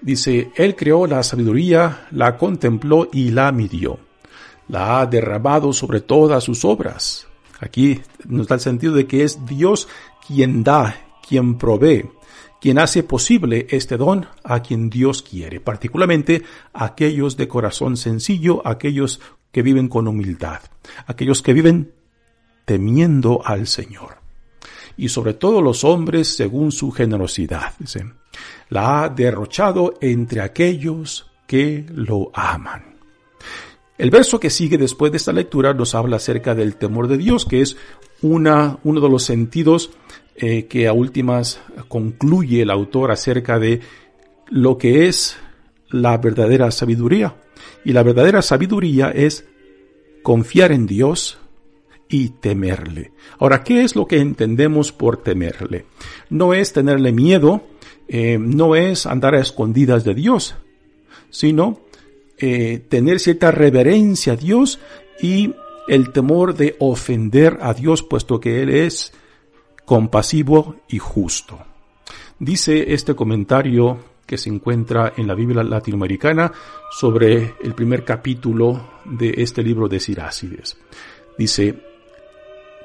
Dice, 0.00 0.50
Él 0.56 0.74
creó 0.74 1.06
la 1.06 1.22
sabiduría, 1.22 2.06
la 2.10 2.36
contempló 2.36 3.08
y 3.12 3.30
la 3.30 3.52
midió. 3.52 3.98
La 4.68 5.00
ha 5.00 5.06
derramado 5.06 5.72
sobre 5.72 6.00
todas 6.00 6.44
sus 6.44 6.64
obras. 6.64 7.26
Aquí 7.60 8.00
nos 8.24 8.48
da 8.48 8.56
el 8.56 8.60
sentido 8.60 8.94
de 8.94 9.06
que 9.06 9.24
es 9.24 9.44
Dios 9.46 9.88
quien 10.26 10.64
da, 10.64 10.96
quien 11.28 11.58
provee 11.58 12.08
quien 12.62 12.78
hace 12.78 13.02
posible 13.02 13.66
este 13.70 13.96
don 13.96 14.28
a 14.44 14.62
quien 14.62 14.88
Dios 14.88 15.20
quiere, 15.20 15.58
particularmente 15.58 16.44
aquellos 16.72 17.36
de 17.36 17.48
corazón 17.48 17.96
sencillo, 17.96 18.64
aquellos 18.64 19.20
que 19.50 19.62
viven 19.62 19.88
con 19.88 20.06
humildad, 20.06 20.60
aquellos 21.08 21.42
que 21.42 21.54
viven 21.54 21.92
temiendo 22.64 23.44
al 23.44 23.66
Señor. 23.66 24.18
Y 24.96 25.08
sobre 25.08 25.34
todo 25.34 25.60
los 25.60 25.82
hombres 25.82 26.36
según 26.36 26.70
su 26.70 26.92
generosidad, 26.92 27.74
la 28.68 29.02
ha 29.02 29.08
derrochado 29.08 29.94
entre 30.00 30.40
aquellos 30.40 31.32
que 31.48 31.84
lo 31.92 32.30
aman. 32.32 32.94
El 33.98 34.10
verso 34.10 34.38
que 34.38 34.50
sigue 34.50 34.78
después 34.78 35.10
de 35.10 35.18
esta 35.18 35.32
lectura 35.32 35.74
nos 35.74 35.96
habla 35.96 36.14
acerca 36.14 36.54
del 36.54 36.76
temor 36.76 37.08
de 37.08 37.18
Dios, 37.18 37.44
que 37.44 37.60
es 37.60 37.76
una, 38.20 38.78
uno 38.84 39.00
de 39.00 39.08
los 39.08 39.24
sentidos 39.24 39.90
eh, 40.36 40.66
que 40.66 40.88
a 40.88 40.92
últimas 40.92 41.60
concluye 41.88 42.62
el 42.62 42.70
autor 42.70 43.10
acerca 43.10 43.58
de 43.58 43.80
lo 44.48 44.78
que 44.78 45.08
es 45.08 45.36
la 45.90 46.16
verdadera 46.18 46.70
sabiduría. 46.70 47.36
Y 47.84 47.92
la 47.92 48.02
verdadera 48.02 48.42
sabiduría 48.42 49.10
es 49.10 49.46
confiar 50.22 50.72
en 50.72 50.86
Dios 50.86 51.38
y 52.08 52.28
temerle. 52.28 53.12
Ahora, 53.38 53.64
¿qué 53.64 53.82
es 53.82 53.96
lo 53.96 54.06
que 54.06 54.18
entendemos 54.20 54.92
por 54.92 55.22
temerle? 55.22 55.86
No 56.28 56.54
es 56.54 56.72
tenerle 56.72 57.12
miedo, 57.12 57.64
eh, 58.08 58.38
no 58.38 58.76
es 58.76 59.06
andar 59.06 59.34
a 59.34 59.40
escondidas 59.40 60.04
de 60.04 60.14
Dios, 60.14 60.54
sino 61.30 61.80
eh, 62.38 62.80
tener 62.88 63.20
cierta 63.20 63.50
reverencia 63.50 64.34
a 64.34 64.36
Dios 64.36 64.80
y 65.20 65.54
el 65.88 66.12
temor 66.12 66.54
de 66.54 66.76
ofender 66.78 67.58
a 67.60 67.74
Dios, 67.74 68.02
puesto 68.02 68.40
que 68.40 68.62
Él 68.62 68.70
es 68.70 69.12
compasivo 69.84 70.76
y 70.88 70.98
justo. 70.98 71.58
Dice 72.38 72.92
este 72.92 73.14
comentario 73.14 73.98
que 74.26 74.38
se 74.38 74.48
encuentra 74.48 75.12
en 75.16 75.26
la 75.26 75.34
Biblia 75.34 75.62
latinoamericana 75.62 76.52
sobre 76.90 77.54
el 77.62 77.74
primer 77.74 78.04
capítulo 78.04 79.00
de 79.04 79.34
este 79.38 79.62
libro 79.62 79.88
de 79.88 80.00
Sirácides. 80.00 80.78
Dice, 81.36 81.78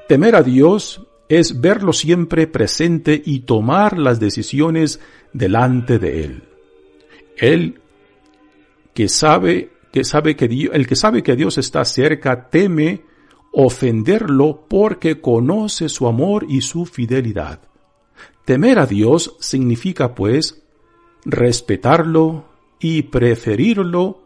temer 0.08 0.36
a 0.36 0.44
Dios 0.44 1.02
es 1.30 1.60
verlo 1.60 1.94
siempre 1.94 2.48
presente 2.48 3.22
y 3.24 3.42
tomar 3.42 3.98
las 3.98 4.20
decisiones 4.20 5.00
delante 5.34 6.00
de 6.00 6.24
Él. 6.24 6.44
Él 7.38 7.82
que 8.94 9.10
sabe, 9.10 9.70
que 9.92 10.04
sabe 10.04 10.36
que 10.36 10.46
el 10.46 10.88
que 10.88 10.96
sabe 10.96 11.22
que 11.22 11.36
Dios 11.36 11.58
está 11.58 11.86
cerca 11.86 12.50
teme 12.50 13.04
ofenderlo 13.52 14.66
porque 14.68 15.22
conoce 15.22 15.90
su 15.90 16.08
amor 16.08 16.46
y 16.48 16.62
su 16.62 16.86
fidelidad. 16.86 17.62
Temer 18.46 18.80
a 18.80 18.86
Dios 18.86 19.36
significa 19.40 20.16
pues 20.16 20.64
respetarlo 21.26 22.46
y 22.80 23.04
preferirlo 23.04 24.22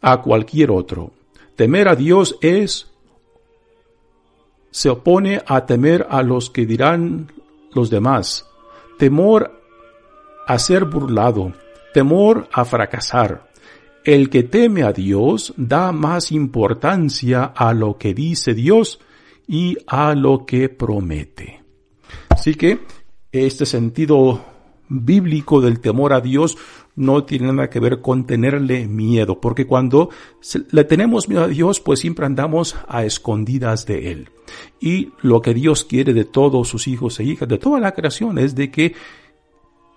a 0.00 0.22
cualquier 0.22 0.70
otro. 0.70 1.12
Temer 1.54 1.88
a 1.88 1.96
Dios 1.96 2.38
es 2.40 2.90
se 4.70 4.90
opone 4.90 5.42
a 5.46 5.64
temer 5.64 6.06
a 6.10 6.22
los 6.22 6.50
que 6.50 6.66
dirán 6.66 7.32
los 7.72 7.88
demás, 7.88 8.46
temor 8.98 9.62
a 10.46 10.58
ser 10.58 10.84
burlado, 10.84 11.54
temor 11.94 12.48
a 12.52 12.64
fracasar. 12.64 13.45
El 14.06 14.30
que 14.30 14.44
teme 14.44 14.84
a 14.84 14.92
Dios 14.92 15.52
da 15.56 15.90
más 15.90 16.30
importancia 16.30 17.42
a 17.42 17.74
lo 17.74 17.98
que 17.98 18.14
dice 18.14 18.54
Dios 18.54 19.00
y 19.48 19.78
a 19.84 20.14
lo 20.14 20.46
que 20.46 20.68
promete. 20.68 21.64
Así 22.28 22.54
que 22.54 22.78
este 23.32 23.66
sentido 23.66 24.44
bíblico 24.88 25.60
del 25.60 25.80
temor 25.80 26.12
a 26.12 26.20
Dios 26.20 26.56
no 26.94 27.24
tiene 27.24 27.52
nada 27.52 27.68
que 27.68 27.80
ver 27.80 28.00
con 28.00 28.26
tenerle 28.26 28.86
miedo, 28.86 29.40
porque 29.40 29.66
cuando 29.66 30.10
le 30.70 30.84
tenemos 30.84 31.28
miedo 31.28 31.42
a 31.42 31.48
Dios, 31.48 31.80
pues 31.80 31.98
siempre 31.98 32.26
andamos 32.26 32.76
a 32.86 33.04
escondidas 33.04 33.86
de 33.86 34.12
Él. 34.12 34.30
Y 34.80 35.10
lo 35.20 35.42
que 35.42 35.52
Dios 35.52 35.84
quiere 35.84 36.14
de 36.14 36.24
todos 36.24 36.68
sus 36.68 36.86
hijos 36.86 37.18
e 37.18 37.24
hijas, 37.24 37.48
de 37.48 37.58
toda 37.58 37.80
la 37.80 37.90
creación, 37.90 38.38
es 38.38 38.54
de 38.54 38.70
que 38.70 38.94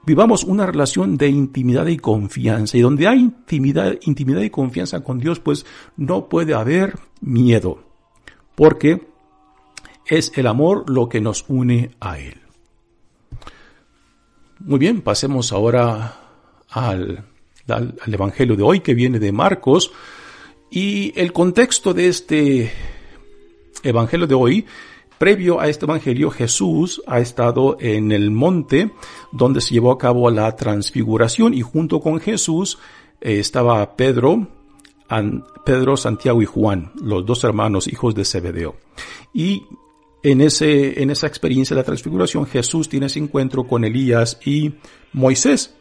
vivamos 0.05 0.43
una 0.43 0.65
relación 0.65 1.17
de 1.17 1.29
intimidad 1.29 1.87
y 1.87 1.97
confianza. 1.97 2.77
Y 2.77 2.81
donde 2.81 3.07
hay 3.07 3.19
intimidad, 3.19 3.95
intimidad 4.03 4.41
y 4.41 4.49
confianza 4.49 5.01
con 5.01 5.19
Dios, 5.19 5.39
pues 5.39 5.65
no 5.97 6.29
puede 6.29 6.53
haber 6.53 6.97
miedo, 7.21 7.83
porque 8.55 9.07
es 10.05 10.31
el 10.35 10.47
amor 10.47 10.89
lo 10.89 11.07
que 11.09 11.21
nos 11.21 11.45
une 11.47 11.91
a 11.99 12.19
Él. 12.19 12.35
Muy 14.59 14.79
bien, 14.79 15.01
pasemos 15.01 15.53
ahora 15.53 16.19
al, 16.69 17.23
al, 17.67 17.95
Evangelio 18.05 18.55
de 18.55 18.63
hoy 18.63 18.79
que 18.81 18.93
viene 18.93 19.19
de 19.19 19.31
Marcos. 19.31 19.91
Y 20.71 21.13
el 21.19 21.31
contexto 21.31 21.93
de 21.93 22.07
este 22.07 22.71
Evangelio 23.83 24.27
de 24.27 24.35
hoy, 24.35 24.65
previo 25.19 25.59
a 25.59 25.67
este 25.67 25.85
Evangelio, 25.85 26.31
Jesús 26.31 27.03
ha 27.05 27.19
estado 27.19 27.77
en 27.79 28.11
el 28.11 28.31
monte 28.31 28.91
donde 29.31 29.61
se 29.61 29.75
llevó 29.75 29.91
a 29.91 29.97
cabo 29.99 30.31
la 30.31 30.55
transfiguración 30.55 31.53
y 31.53 31.61
junto 31.61 31.99
con 31.99 32.19
Jesús 32.19 32.79
eh, 33.21 33.37
estaba 33.39 33.95
Pedro, 33.95 34.47
Pedro, 35.65 35.97
Santiago 35.97 36.41
y 36.41 36.45
Juan, 36.45 36.91
los 37.01 37.25
dos 37.25 37.43
hermanos 37.43 37.87
hijos 37.87 38.15
de 38.15 38.25
Zebedeo. 38.25 38.75
Y 39.33 39.63
en, 40.23 40.41
ese, 40.41 41.01
en 41.01 41.09
esa 41.09 41.27
experiencia 41.27 41.75
de 41.75 41.81
la 41.81 41.85
transfiguración, 41.85 42.45
Jesús 42.45 42.87
tiene 42.89 43.07
ese 43.07 43.19
encuentro 43.19 43.67
con 43.67 43.83
Elías 43.83 44.39
y 44.45 44.73
Moisés. 45.13 45.75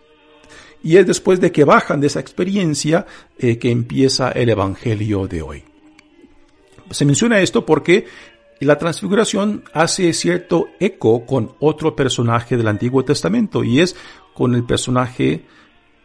Y 0.83 0.97
es 0.97 1.07
después 1.07 1.40
de 1.40 1.52
que 1.52 1.64
bajan 1.64 2.00
de 2.00 2.07
esa 2.07 2.21
experiencia 2.21 3.07
eh, 3.38 3.59
que 3.59 3.71
empieza 3.71 4.30
el 4.30 4.49
Evangelio 4.49 5.26
de 5.26 5.42
hoy. 5.42 5.64
Se 6.90 7.04
menciona 7.04 7.40
esto 7.40 7.66
porque 7.66 8.07
la 8.66 8.78
transfiguración 8.78 9.64
hace 9.72 10.12
cierto 10.12 10.68
eco 10.80 11.24
con 11.26 11.52
otro 11.60 11.94
personaje 11.94 12.56
del 12.56 12.68
Antiguo 12.68 13.04
Testamento 13.04 13.62
y 13.62 13.80
es 13.80 13.96
con 14.35 14.54
el 14.54 14.64
personaje 14.64 15.44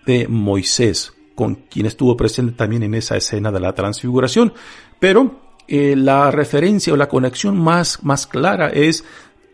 de 0.05 0.27
Moisés, 0.27 1.13
con 1.35 1.55
quien 1.55 1.85
estuvo 1.85 2.15
presente 2.15 2.53
también 2.53 2.83
en 2.83 2.93
esa 2.93 3.17
escena 3.17 3.51
de 3.51 3.59
la 3.59 3.73
transfiguración. 3.73 4.53
Pero 4.99 5.41
eh, 5.67 5.95
la 5.95 6.29
referencia 6.29 6.93
o 6.93 6.97
la 6.97 7.09
conexión 7.09 7.57
más, 7.57 8.03
más 8.03 8.27
clara 8.27 8.69
es 8.69 9.03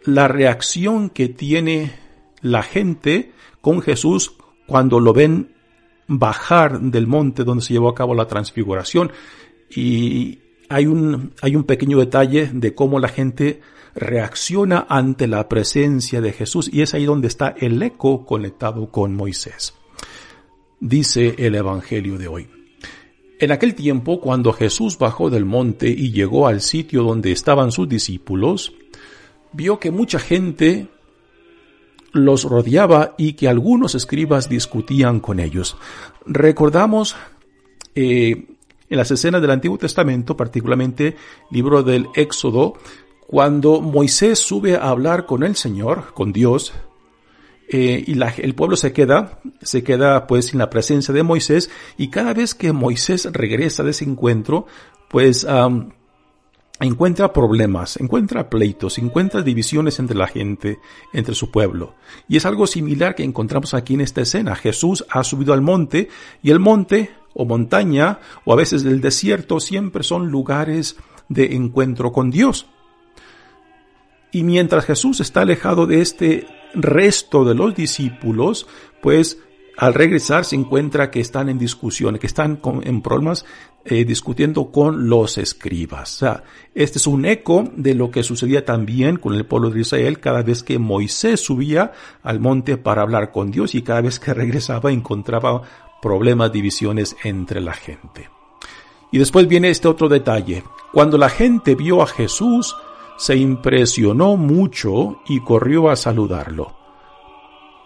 la 0.03 0.27
reacción 0.27 1.09
que 1.09 1.29
tiene 1.29 1.93
la 2.41 2.63
gente 2.63 3.31
con 3.61 3.81
Jesús 3.81 4.33
cuando 4.65 4.99
lo 4.99 5.13
ven 5.13 5.53
bajar 6.07 6.79
del 6.79 7.07
monte 7.07 7.43
donde 7.43 7.63
se 7.63 7.73
llevó 7.73 7.89
a 7.89 7.95
cabo 7.95 8.15
la 8.15 8.27
transfiguración. 8.27 9.11
Y 9.69 10.39
hay 10.69 10.85
un, 10.85 11.33
hay 11.41 11.55
un 11.55 11.63
pequeño 11.63 11.99
detalle 11.99 12.49
de 12.53 12.73
cómo 12.75 12.99
la 12.99 13.07
gente 13.09 13.61
reacciona 13.95 14.85
ante 14.87 15.27
la 15.27 15.49
presencia 15.49 16.21
de 16.21 16.31
Jesús 16.31 16.69
y 16.71 16.81
es 16.81 16.93
ahí 16.93 17.05
donde 17.05 17.27
está 17.27 17.55
el 17.57 17.81
eco 17.81 18.25
conectado 18.25 18.91
con 18.91 19.15
Moisés. 19.15 19.73
Dice 20.79 21.35
el 21.39 21.55
Evangelio 21.55 22.17
de 22.17 22.27
hoy. 22.27 22.47
En 23.39 23.51
aquel 23.51 23.73
tiempo, 23.73 24.19
cuando 24.19 24.53
Jesús 24.53 24.97
bajó 24.97 25.29
del 25.29 25.45
monte 25.45 25.89
y 25.89 26.11
llegó 26.11 26.47
al 26.47 26.61
sitio 26.61 27.03
donde 27.03 27.31
estaban 27.31 27.71
sus 27.71 27.87
discípulos, 27.87 28.73
vio 29.53 29.79
que 29.79 29.91
mucha 29.91 30.19
gente 30.19 30.87
los 32.11 32.43
rodeaba 32.43 33.15
y 33.17 33.33
que 33.33 33.47
algunos 33.47 33.95
escribas 33.95 34.49
discutían 34.49 35.19
con 35.19 35.39
ellos. 35.39 35.77
Recordamos 36.25 37.15
eh, 37.95 38.45
en 38.89 38.97
las 38.97 39.11
escenas 39.11 39.41
del 39.41 39.51
Antiguo 39.51 39.77
Testamento, 39.77 40.35
particularmente 40.35 41.15
libro 41.51 41.83
del 41.83 42.07
Éxodo, 42.15 42.73
cuando 43.27 43.81
Moisés 43.81 44.39
sube 44.39 44.75
a 44.75 44.89
hablar 44.89 45.25
con 45.25 45.43
el 45.43 45.55
Señor, 45.55 46.13
con 46.13 46.33
Dios, 46.33 46.73
eh, 47.71 48.03
y 48.07 48.19
el 48.41 48.55
pueblo 48.55 48.75
se 48.75 48.91
queda, 48.91 49.39
se 49.61 49.83
queda 49.83 50.25
pues 50.25 50.53
en 50.53 50.59
la 50.59 50.71
presencia 50.71 51.13
de 51.13 51.21
Moisés 51.21 51.69
y 51.97 52.09
cada 52.09 52.33
vez 52.33 52.55
que 52.55 52.73
Moisés 52.73 53.29
regresa 53.31 53.83
de 53.83 53.91
ese 53.91 54.05
encuentro, 54.05 54.65
pues 55.07 55.45
encuentra 56.79 57.31
problemas, 57.31 57.97
encuentra 57.97 58.49
pleitos, 58.49 58.97
encuentra 58.97 59.43
divisiones 59.43 59.99
entre 59.99 60.17
la 60.17 60.25
gente, 60.25 60.79
entre 61.13 61.35
su 61.35 61.51
pueblo. 61.51 61.93
Y 62.27 62.37
es 62.37 62.45
algo 62.47 62.65
similar 62.65 63.13
que 63.13 63.23
encontramos 63.23 63.75
aquí 63.75 63.93
en 63.93 64.01
esta 64.01 64.21
escena. 64.21 64.55
Jesús 64.55 65.05
ha 65.11 65.23
subido 65.23 65.53
al 65.53 65.61
monte 65.61 66.09
y 66.41 66.49
el 66.49 66.59
monte 66.59 67.11
o 67.33 67.45
montaña 67.45 68.19
o 68.45 68.53
a 68.53 68.55
veces 68.55 68.83
el 68.85 69.01
desierto 69.01 69.59
siempre 69.59 70.03
son 70.03 70.29
lugares 70.29 70.97
de 71.27 71.55
encuentro 71.55 72.11
con 72.11 72.31
Dios. 72.31 72.67
Y 74.31 74.43
mientras 74.43 74.85
Jesús 74.85 75.19
está 75.19 75.41
alejado 75.41 75.87
de 75.87 76.01
este 76.01 76.47
resto 76.73 77.45
de 77.45 77.55
los 77.55 77.75
discípulos, 77.75 78.67
pues 79.01 79.39
al 79.77 79.93
regresar 79.93 80.43
se 80.43 80.57
encuentra 80.57 81.09
que 81.09 81.21
están 81.21 81.47
en 81.47 81.57
discusión, 81.57 82.19
que 82.19 82.27
están 82.27 82.59
en 82.83 83.01
problemas 83.01 83.45
eh, 83.85 84.03
discutiendo 84.03 84.71
con 84.71 85.07
los 85.07 85.37
escribas. 85.37 86.23
Este 86.75 86.97
es 86.97 87.07
un 87.07 87.25
eco 87.25 87.63
de 87.77 87.95
lo 87.95 88.11
que 88.11 88.23
sucedía 88.23 88.65
también 88.65 89.15
con 89.15 89.33
el 89.33 89.45
pueblo 89.45 89.69
de 89.69 89.79
Israel 89.79 90.19
cada 90.19 90.43
vez 90.43 90.63
que 90.63 90.79
Moisés 90.79 91.39
subía 91.39 91.93
al 92.21 92.41
monte 92.41 92.75
para 92.75 93.03
hablar 93.03 93.31
con 93.31 93.51
Dios 93.51 93.73
y 93.73 93.81
cada 93.81 94.01
vez 94.01 94.19
que 94.19 94.33
regresaba 94.35 94.91
encontraba 94.91 95.61
problemas, 96.01 96.51
divisiones 96.51 97.15
entre 97.23 97.61
la 97.61 97.73
gente. 97.73 98.29
Y 99.11 99.17
después 99.17 99.47
viene 99.47 99.69
este 99.69 99.87
otro 99.87 100.07
detalle. 100.07 100.63
Cuando 100.93 101.17
la 101.17 101.29
gente 101.29 101.75
vio 101.75 102.01
a 102.01 102.07
Jesús, 102.07 102.75
se 103.17 103.35
impresionó 103.35 104.37
mucho 104.37 105.21
y 105.27 105.41
corrió 105.41 105.89
a 105.89 105.95
saludarlo. 105.95 106.75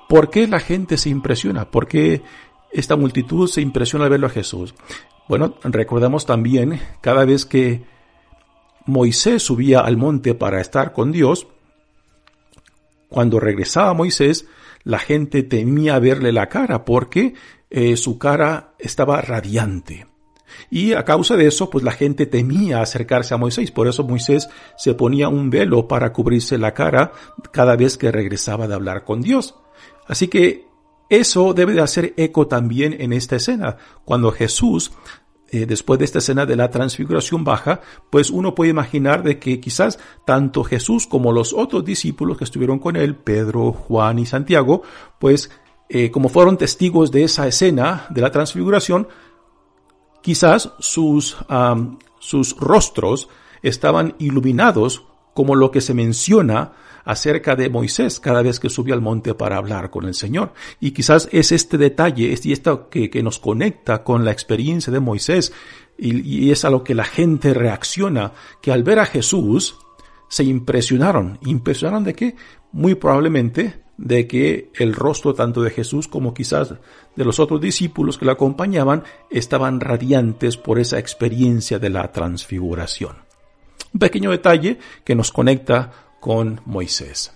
¿Por 0.10 0.30
qué 0.30 0.48
la 0.48 0.60
gente 0.60 0.98
se 0.98 1.10
impresiona? 1.10 1.72
¿Por 1.72 1.88
qué 1.88 2.22
esta 2.72 2.96
multitud 2.96 3.48
se 3.48 3.62
impresiona 3.62 4.06
al 4.06 4.12
verlo 4.12 4.28
a 4.28 4.32
Jesús? 4.32 4.76
Bueno, 5.28 5.56
recordamos 5.64 6.26
también 6.26 6.80
cada 7.02 7.26
vez 7.26 7.46
que 7.46 7.84
Moisés 8.86 9.42
subía 9.42 9.80
al 9.80 9.98
monte 9.98 10.36
para 10.36 10.60
estar 10.60 10.92
con 10.92 11.12
Dios, 11.12 11.48
cuando 13.08 13.40
regresaba 13.40 13.94
Moisés, 13.94 14.48
la 14.84 15.00
gente 15.00 15.44
temía 15.44 16.00
verle 16.00 16.32
la 16.32 16.50
cara 16.50 16.84
porque 16.84 17.36
eh, 17.74 17.98
su 17.98 18.20
cara 18.20 18.76
estaba 18.78 19.20
radiante. 19.20 20.06
Y 20.70 20.94
a 20.94 21.04
causa 21.04 21.36
de 21.36 21.48
eso, 21.48 21.72
pues 21.72 21.84
la 21.84 21.92
gente 21.92 22.28
temía 22.28 22.82
acercarse 22.82 23.34
a 23.34 23.38
Moisés. 23.38 23.72
Por 23.72 23.88
eso 23.88 24.04
Moisés 24.04 24.48
se 24.78 24.94
ponía 24.94 25.28
un 25.28 25.50
velo 25.50 25.88
para 25.88 26.14
cubrirse 26.14 26.60
la 26.60 26.76
cara 26.76 27.14
cada 27.52 27.76
vez 27.76 27.98
que 27.98 28.12
regresaba 28.12 28.68
de 28.68 28.76
hablar 28.76 29.04
con 29.04 29.22
Dios. 29.22 29.56
Así 30.08 30.28
que 30.28 30.68
eso 31.10 31.56
debe 31.56 31.74
de 31.74 31.82
hacer 31.82 32.14
eco 32.16 32.46
también 32.46 32.96
en 33.00 33.12
esta 33.12 33.38
escena. 33.38 33.78
Cuando 34.06 34.32
Jesús, 34.32 34.92
eh, 35.50 35.66
después 35.66 35.98
de 35.98 36.06
esta 36.06 36.20
escena 36.20 36.46
de 36.46 36.56
la 36.56 36.70
transfiguración 36.70 37.44
baja, 37.44 37.82
pues 38.12 38.30
uno 38.30 38.54
puede 38.54 38.70
imaginar 38.70 39.24
de 39.24 39.40
que 39.40 39.60
quizás 39.60 39.98
tanto 40.28 40.64
Jesús 40.64 41.08
como 41.08 41.32
los 41.32 41.54
otros 41.54 41.84
discípulos 41.84 42.38
que 42.38 42.44
estuvieron 42.44 42.78
con 42.78 42.98
él, 42.98 43.16
Pedro, 43.16 43.72
Juan 43.72 44.20
y 44.20 44.28
Santiago, 44.28 44.84
pues 45.20 45.50
eh, 45.96 46.10
como 46.10 46.28
fueron 46.28 46.58
testigos 46.58 47.12
de 47.12 47.24
esa 47.24 47.48
escena 47.48 48.08
de 48.10 48.20
la 48.20 48.32
transfiguración, 48.32 49.08
quizás 50.24 50.74
sus, 50.80 51.38
sus 52.18 52.58
rostros 52.58 53.30
estaban 53.62 54.16
iluminados 54.18 55.06
como 55.36 55.54
lo 55.54 55.70
que 55.70 55.82
se 55.82 55.94
menciona 55.94 56.74
acerca 57.06 57.56
de 57.56 57.70
Moisés 57.70 58.20
cada 58.20 58.42
vez 58.42 58.60
que 58.60 58.72
subió 58.72 58.96
al 58.96 59.02
monte 59.02 59.36
para 59.36 59.58
hablar 59.58 59.92
con 59.92 60.06
el 60.06 60.16
Señor. 60.16 60.54
Y 60.80 60.94
quizás 60.94 61.30
es 61.32 61.52
este 61.52 61.78
detalle, 61.78 62.34
es 62.34 62.44
esto 62.44 62.90
que, 62.90 63.12
que 63.12 63.22
nos 63.22 63.38
conecta 63.38 64.04
con 64.04 64.26
la 64.26 64.32
experiencia 64.32 64.92
de 64.92 65.00
Moisés 65.00 65.54
y, 65.96 66.22
y, 66.28 66.50
es 66.50 66.66
a 66.66 66.72
lo 66.72 66.84
que 66.84 66.96
la 66.96 67.04
gente 67.04 67.54
reacciona, 67.54 68.32
que 68.64 68.72
al 68.72 68.82
ver 68.82 68.98
a 68.98 69.06
Jesús 69.06 69.78
se 70.28 70.44
impresionaron. 70.44 71.38
¿Impresionaron 71.46 72.04
de 72.04 72.16
qué? 72.16 72.36
Muy 72.72 72.96
probablemente 72.96 73.83
de 73.98 74.28
que 74.28 74.72
el 74.76 74.94
rostro 74.94 75.34
tanto 75.34 75.62
de 75.62 75.70
Jesús 75.70 76.08
como 76.08 76.34
quizás 76.34 76.74
de 77.16 77.26
los 77.26 77.40
otros 77.40 77.62
discípulos 77.62 78.18
que 78.18 78.26
lo 78.26 78.32
acompañaban 78.32 79.04
estaban 79.30 79.80
radiantes 79.80 80.58
por 80.58 80.80
esa 80.80 80.98
experiencia 80.98 81.80
de 81.80 81.90
la 81.90 82.12
transfiguración. 82.12 83.18
Un 83.94 84.00
pequeño 84.00 84.32
detalle 84.32 84.80
que 85.04 85.16
nos 85.16 85.32
conecta 85.32 85.92
con 86.20 86.62
Moisés. 86.66 87.34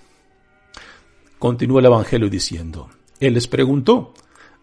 Continúa 1.37 1.81
el 1.81 1.85
Evangelio 1.85 2.29
diciendo, 2.29 2.89
Él 3.19 3.35
les 3.35 3.47
preguntó, 3.47 4.13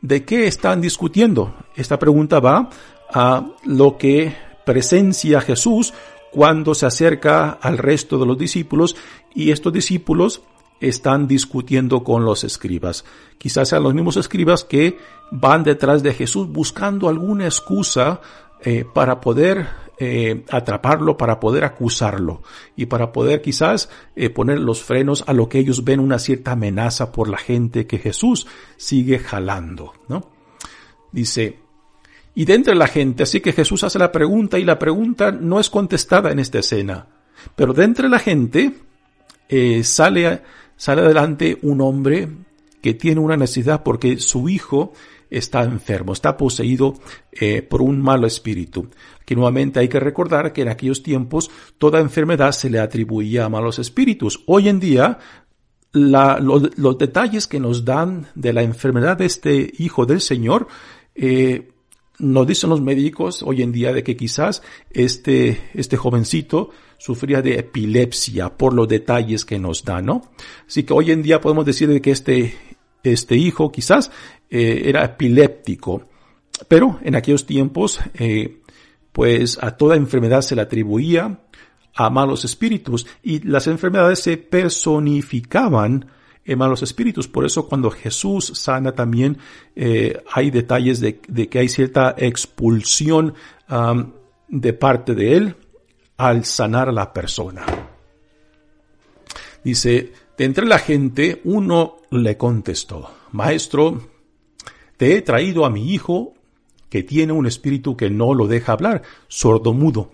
¿de 0.02 0.24
qué 0.24 0.48
están 0.48 0.80
discutiendo? 0.80 1.54
Esta 1.76 1.98
pregunta 1.98 2.40
va 2.40 2.68
a 3.12 3.46
lo 3.64 3.96
que 3.96 4.34
presencia 4.64 5.40
Jesús 5.40 5.94
cuando 6.32 6.74
se 6.74 6.86
acerca 6.86 7.50
al 7.50 7.78
resto 7.78 8.18
de 8.18 8.26
los 8.26 8.36
discípulos 8.36 8.96
y 9.34 9.52
estos 9.52 9.72
discípulos 9.72 10.42
están 10.88 11.26
discutiendo 11.26 12.04
con 12.04 12.24
los 12.24 12.44
escribas. 12.44 13.04
Quizás 13.38 13.68
sean 13.68 13.82
los 13.82 13.94
mismos 13.94 14.16
escribas 14.16 14.64
que 14.64 14.98
van 15.30 15.64
detrás 15.64 16.02
de 16.02 16.14
Jesús 16.14 16.48
buscando 16.48 17.08
alguna 17.08 17.44
excusa 17.44 18.20
eh, 18.66 18.86
para 18.90 19.20
poder 19.20 19.66
eh, 19.98 20.44
atraparlo, 20.50 21.18
para 21.18 21.38
poder 21.38 21.64
acusarlo 21.64 22.42
y 22.76 22.86
para 22.86 23.12
poder 23.12 23.42
quizás 23.42 23.90
eh, 24.16 24.30
poner 24.30 24.58
los 24.58 24.82
frenos 24.82 25.22
a 25.26 25.34
lo 25.34 25.50
que 25.50 25.58
ellos 25.58 25.84
ven 25.84 26.00
una 26.00 26.18
cierta 26.18 26.52
amenaza 26.52 27.12
por 27.12 27.28
la 27.28 27.36
gente 27.36 27.86
que 27.86 27.98
Jesús 27.98 28.46
sigue 28.78 29.18
jalando, 29.18 29.92
¿no? 30.08 30.30
Dice, 31.12 31.58
y 32.34 32.46
de 32.46 32.54
entre 32.54 32.74
la 32.74 32.86
gente, 32.86 33.24
así 33.24 33.40
que 33.40 33.52
Jesús 33.52 33.84
hace 33.84 33.98
la 33.98 34.10
pregunta 34.10 34.58
y 34.58 34.64
la 34.64 34.78
pregunta 34.78 35.30
no 35.30 35.60
es 35.60 35.68
contestada 35.68 36.32
en 36.32 36.38
esta 36.38 36.60
escena, 36.60 37.06
pero 37.54 37.74
de 37.74 37.84
entre 37.84 38.08
la 38.08 38.18
gente 38.18 38.72
sale 39.82 40.42
sale 40.76 41.02
adelante 41.02 41.58
un 41.62 41.80
hombre 41.80 42.28
que 42.80 42.94
tiene 42.94 43.20
una 43.20 43.36
necesidad 43.36 43.82
porque 43.82 44.18
su 44.18 44.48
hijo 44.48 44.92
está 45.30 45.62
enfermo, 45.62 46.12
está 46.12 46.36
poseído 46.36 46.94
eh, 47.32 47.62
por 47.62 47.82
un 47.82 48.00
malo 48.00 48.26
espíritu. 48.26 48.88
Que 49.24 49.34
nuevamente 49.34 49.80
hay 49.80 49.88
que 49.88 50.00
recordar 50.00 50.52
que 50.52 50.62
en 50.62 50.68
aquellos 50.68 51.02
tiempos 51.02 51.50
toda 51.78 52.00
enfermedad 52.00 52.52
se 52.52 52.70
le 52.70 52.78
atribuía 52.78 53.46
a 53.46 53.48
malos 53.48 53.78
espíritus. 53.78 54.42
Hoy 54.46 54.68
en 54.68 54.80
día 54.80 55.18
los 55.92 56.98
detalles 56.98 57.46
que 57.46 57.60
nos 57.60 57.84
dan 57.84 58.26
de 58.34 58.52
la 58.52 58.62
enfermedad 58.62 59.16
de 59.16 59.26
este 59.26 59.72
hijo 59.78 60.06
del 60.06 60.20
Señor 60.20 60.66
eh, 61.14 61.70
nos 62.18 62.46
dicen 62.46 62.70
los 62.70 62.80
médicos 62.80 63.42
hoy 63.44 63.62
en 63.62 63.72
día 63.72 63.92
de 63.92 64.02
que 64.02 64.16
quizás 64.16 64.62
este, 64.90 65.70
este 65.74 65.96
jovencito 65.96 66.70
sufría 67.04 67.42
de 67.42 67.58
epilepsia 67.58 68.56
por 68.56 68.72
los 68.72 68.88
detalles 68.88 69.44
que 69.44 69.58
nos 69.58 69.84
da, 69.84 70.00
¿no? 70.00 70.22
Así 70.66 70.84
que 70.84 70.94
hoy 70.94 71.10
en 71.10 71.22
día 71.22 71.38
podemos 71.38 71.66
decir 71.66 71.86
de 71.86 72.00
que 72.00 72.12
este, 72.12 72.54
este 73.02 73.36
hijo 73.36 73.70
quizás 73.70 74.10
eh, 74.48 74.84
era 74.86 75.04
epiléptico, 75.04 76.06
pero 76.66 76.98
en 77.02 77.14
aquellos 77.14 77.44
tiempos, 77.44 78.00
eh, 78.14 78.62
pues 79.12 79.58
a 79.60 79.72
toda 79.72 79.96
enfermedad 79.96 80.40
se 80.40 80.56
le 80.56 80.62
atribuía 80.62 81.40
a 81.94 82.08
malos 82.08 82.46
espíritus 82.46 83.06
y 83.22 83.40
las 83.40 83.66
enfermedades 83.66 84.20
se 84.20 84.38
personificaban 84.38 86.06
en 86.42 86.58
malos 86.58 86.82
espíritus. 86.82 87.28
Por 87.28 87.44
eso 87.44 87.68
cuando 87.68 87.90
Jesús 87.90 88.52
sana 88.54 88.92
también 88.92 89.36
eh, 89.76 90.22
hay 90.32 90.50
detalles 90.50 91.00
de, 91.00 91.18
que 91.18 91.58
hay 91.58 91.68
cierta 91.68 92.14
expulsión 92.16 93.34
de 94.48 94.72
parte 94.72 95.14
de 95.14 95.36
él 95.36 95.56
al 96.16 96.44
sanar 96.44 96.88
a 96.88 96.92
la 96.92 97.12
persona. 97.12 97.64
Dice, 99.62 100.12
de 100.36 100.44
entre 100.44 100.66
la 100.66 100.78
gente 100.78 101.40
uno 101.44 101.98
le 102.10 102.36
contestó, 102.36 103.10
Maestro, 103.32 104.08
te 104.96 105.16
he 105.16 105.22
traído 105.22 105.64
a 105.64 105.70
mi 105.70 105.92
hijo 105.92 106.34
que 106.88 107.02
tiene 107.02 107.32
un 107.32 107.46
espíritu 107.46 107.96
que 107.96 108.10
no 108.10 108.34
lo 108.34 108.46
deja 108.46 108.72
hablar, 108.72 109.02
sordo-mudo. 109.26 110.12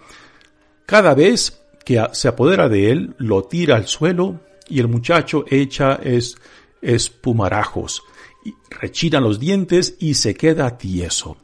Cada 0.86 1.14
vez 1.14 1.62
que 1.84 2.02
se 2.12 2.28
apodera 2.28 2.68
de 2.68 2.90
él, 2.90 3.14
lo 3.18 3.42
tira 3.44 3.76
al 3.76 3.86
suelo 3.86 4.40
y 4.68 4.80
el 4.80 4.88
muchacho 4.88 5.44
echa 5.48 5.94
es, 6.02 6.36
espumarajos, 6.80 8.02
rechina 8.70 9.20
los 9.20 9.38
dientes 9.38 9.96
y 9.98 10.14
se 10.14 10.34
queda 10.34 10.78
tieso. 10.78 11.36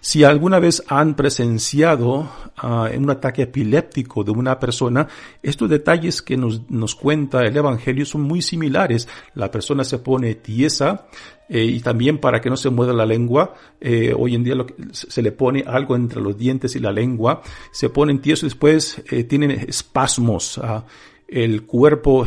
Si 0.00 0.24
alguna 0.24 0.58
vez 0.58 0.82
han 0.88 1.14
presenciado 1.14 2.30
uh, 2.62 2.96
un 2.96 3.10
ataque 3.10 3.42
epiléptico 3.42 4.24
de 4.24 4.30
una 4.30 4.58
persona, 4.58 5.08
estos 5.42 5.68
detalles 5.68 6.22
que 6.22 6.36
nos, 6.36 6.70
nos, 6.70 6.94
cuenta 6.94 7.44
el 7.44 7.56
Evangelio 7.56 8.04
son 8.04 8.22
muy 8.22 8.42
similares. 8.42 9.08
La 9.34 9.50
persona 9.50 9.84
se 9.84 9.98
pone 9.98 10.34
tiesa 10.36 11.06
eh, 11.52 11.64
y 11.64 11.80
también 11.80 12.18
para 12.18 12.40
que 12.40 12.48
no 12.48 12.56
se 12.56 12.70
mueva 12.70 12.92
la 12.92 13.04
lengua, 13.04 13.54
eh, 13.80 14.14
hoy 14.16 14.36
en 14.36 14.44
día 14.44 14.54
se 14.92 15.20
le 15.20 15.32
pone 15.32 15.64
algo 15.66 15.96
entre 15.96 16.20
los 16.20 16.38
dientes 16.38 16.76
y 16.76 16.78
la 16.78 16.92
lengua, 16.92 17.42
se 17.72 17.90
ponen 17.90 18.20
tiesos 18.20 18.44
y 18.44 18.46
después 18.46 19.02
eh, 19.10 19.24
tienen 19.24 19.50
espasmos. 19.50 20.58
Uh, 20.58 20.82
el 21.26 21.64
cuerpo 21.64 22.26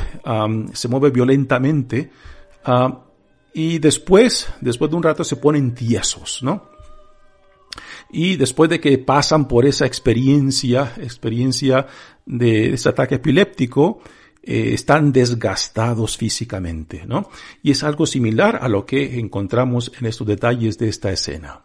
se 0.73 0.87
mueve 0.87 1.09
violentamente 1.09 2.09
uh, 2.65 2.93
y 3.53 3.79
después, 3.79 4.47
después 4.61 4.91
de 4.91 4.97
un 4.97 5.03
rato 5.03 5.25
se 5.25 5.35
ponen 5.35 5.73
tiesos, 5.73 6.41
¿no? 6.41 6.72
Y 8.13 8.35
después 8.35 8.69
de 8.69 8.79
que 8.79 8.99
pasan 8.99 9.47
por 9.47 9.65
esa 9.65 9.87
experiencia, 9.87 10.93
experiencia 10.97 11.87
de 12.27 12.75
ese 12.75 12.89
ataque 12.89 13.15
epiléptico, 13.15 14.01
eh, 14.43 14.69
están 14.73 15.11
desgastados 15.11 16.15
físicamente, 16.15 17.05
¿no? 17.07 17.27
Y 17.63 17.71
es 17.71 17.83
algo 17.83 18.05
similar 18.05 18.59
a 18.61 18.69
lo 18.69 18.85
que 18.85 19.19
encontramos 19.19 19.91
en 19.99 20.05
estos 20.05 20.27
detalles 20.27 20.77
de 20.77 20.89
esta 20.89 21.11
escena. 21.11 21.63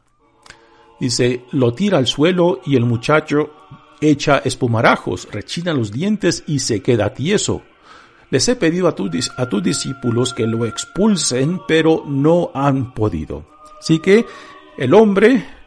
Dice, 0.99 1.43
lo 1.53 1.75
tira 1.75 1.99
al 1.99 2.07
suelo 2.07 2.63
y 2.65 2.77
el 2.77 2.87
muchacho 2.87 3.51
echa 4.01 4.39
espumarajos, 4.39 5.29
rechina 5.31 5.75
los 5.75 5.93
dientes 5.93 6.45
y 6.47 6.61
se 6.61 6.81
queda 6.81 7.13
tieso. 7.13 7.61
Les 8.31 8.49
he 8.49 8.57
pedido 8.57 8.89
a, 8.89 8.97
a 9.37 9.49
tus 9.51 9.63
discípulos 9.63 10.33
que 10.33 10.47
lo 10.47 10.65
expulsen, 10.65 11.61
pero 11.69 12.05
no 12.07 12.51
han 12.55 12.95
podido. 12.95 13.45
Así 13.79 13.99
que 13.99 14.25
el 14.79 14.95
hombre 14.95 15.58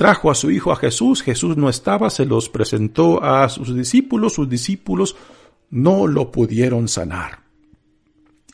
trajo 0.00 0.30
a 0.30 0.34
su 0.34 0.50
hijo 0.50 0.72
a 0.72 0.76
Jesús, 0.76 1.20
Jesús 1.20 1.58
no 1.58 1.68
estaba, 1.68 2.08
se 2.08 2.24
los 2.24 2.48
presentó 2.48 3.22
a 3.22 3.46
sus 3.50 3.76
discípulos, 3.76 4.32
sus 4.32 4.48
discípulos 4.48 5.14
no 5.68 6.06
lo 6.06 6.32
pudieron 6.32 6.88
sanar. 6.88 7.40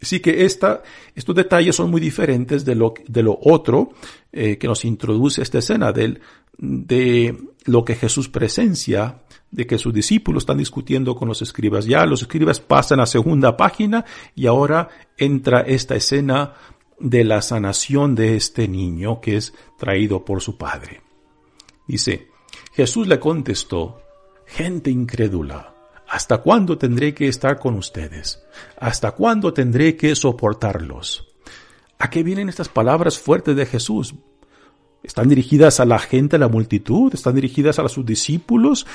Así 0.03 0.19
que 0.19 0.45
esta, 0.45 0.83
estos 1.15 1.37
detalles 1.37 1.77
son 1.77 1.93
muy 1.93 2.01
diferentes 2.01 2.65
de 2.65 2.75
lo, 2.75 2.95
de 3.07 3.23
lo 3.23 3.39
otro 3.41 3.91
eh, 4.33 4.59
que 4.59 4.67
nos 4.67 4.85
introduce 4.85 5.41
esta 5.41 5.59
escena 5.59 5.93
del, 5.93 6.21
de 6.59 7.39
lo 7.65 7.85
que 7.85 7.95
Jesús 7.95 8.29
presencia, 8.29 9.23
de 9.53 9.69
que 9.69 9.79
sus 9.79 9.95
discípulos 9.95 10.43
están 10.43 10.59
discutiendo 10.59 11.15
con 11.15 11.29
los 11.29 11.43
escribas. 11.43 11.87
Ya 11.87 12.07
los 12.07 12.23
escribas 12.23 12.59
pasan 12.59 12.99
a 12.99 13.07
segunda 13.07 13.57
página 13.57 14.05
y 14.35 14.49
ahora 14.49 14.89
entra 15.17 15.61
esta 15.61 15.95
escena 15.95 16.55
de 16.99 17.23
la 17.23 17.41
sanación 17.41 18.17
de 18.17 18.35
este 18.35 18.67
niño 18.67 19.21
que 19.21 19.37
es 19.37 19.55
traído 19.79 20.25
por 20.25 20.43
su 20.43 20.59
padre. 20.59 21.06
Dice, 21.87 22.29
Jesús 22.73 23.07
le 23.07 23.21
contestó, 23.21 24.03
gente 24.47 24.91
incrédula, 24.91 25.75
¿hasta 26.09 26.39
cuándo 26.39 26.79
tendré 26.79 27.15
que 27.15 27.29
estar 27.29 27.59
con 27.59 27.75
ustedes? 27.75 28.43
¿Hasta 28.79 29.13
cuándo 29.13 29.53
tendré 29.53 29.97
que 29.97 30.15
soportarlos? 30.15 31.29
¿A 31.99 32.11
qué 32.11 32.23
vienen 32.23 32.49
estas 32.49 32.69
palabras 32.69 33.19
fuertes 33.19 33.57
de 33.57 33.67
Jesús? 33.67 34.15
¿Están 35.03 35.29
dirigidas 35.29 35.81
a 35.81 35.85
la 35.85 35.99
gente, 35.99 36.37
a 36.37 36.39
la 36.39 36.49
multitud? 36.49 37.15
¿Están 37.15 37.35
dirigidas 37.35 37.79
a 37.79 37.89
sus 37.89 38.05
discípulos? 38.05 38.87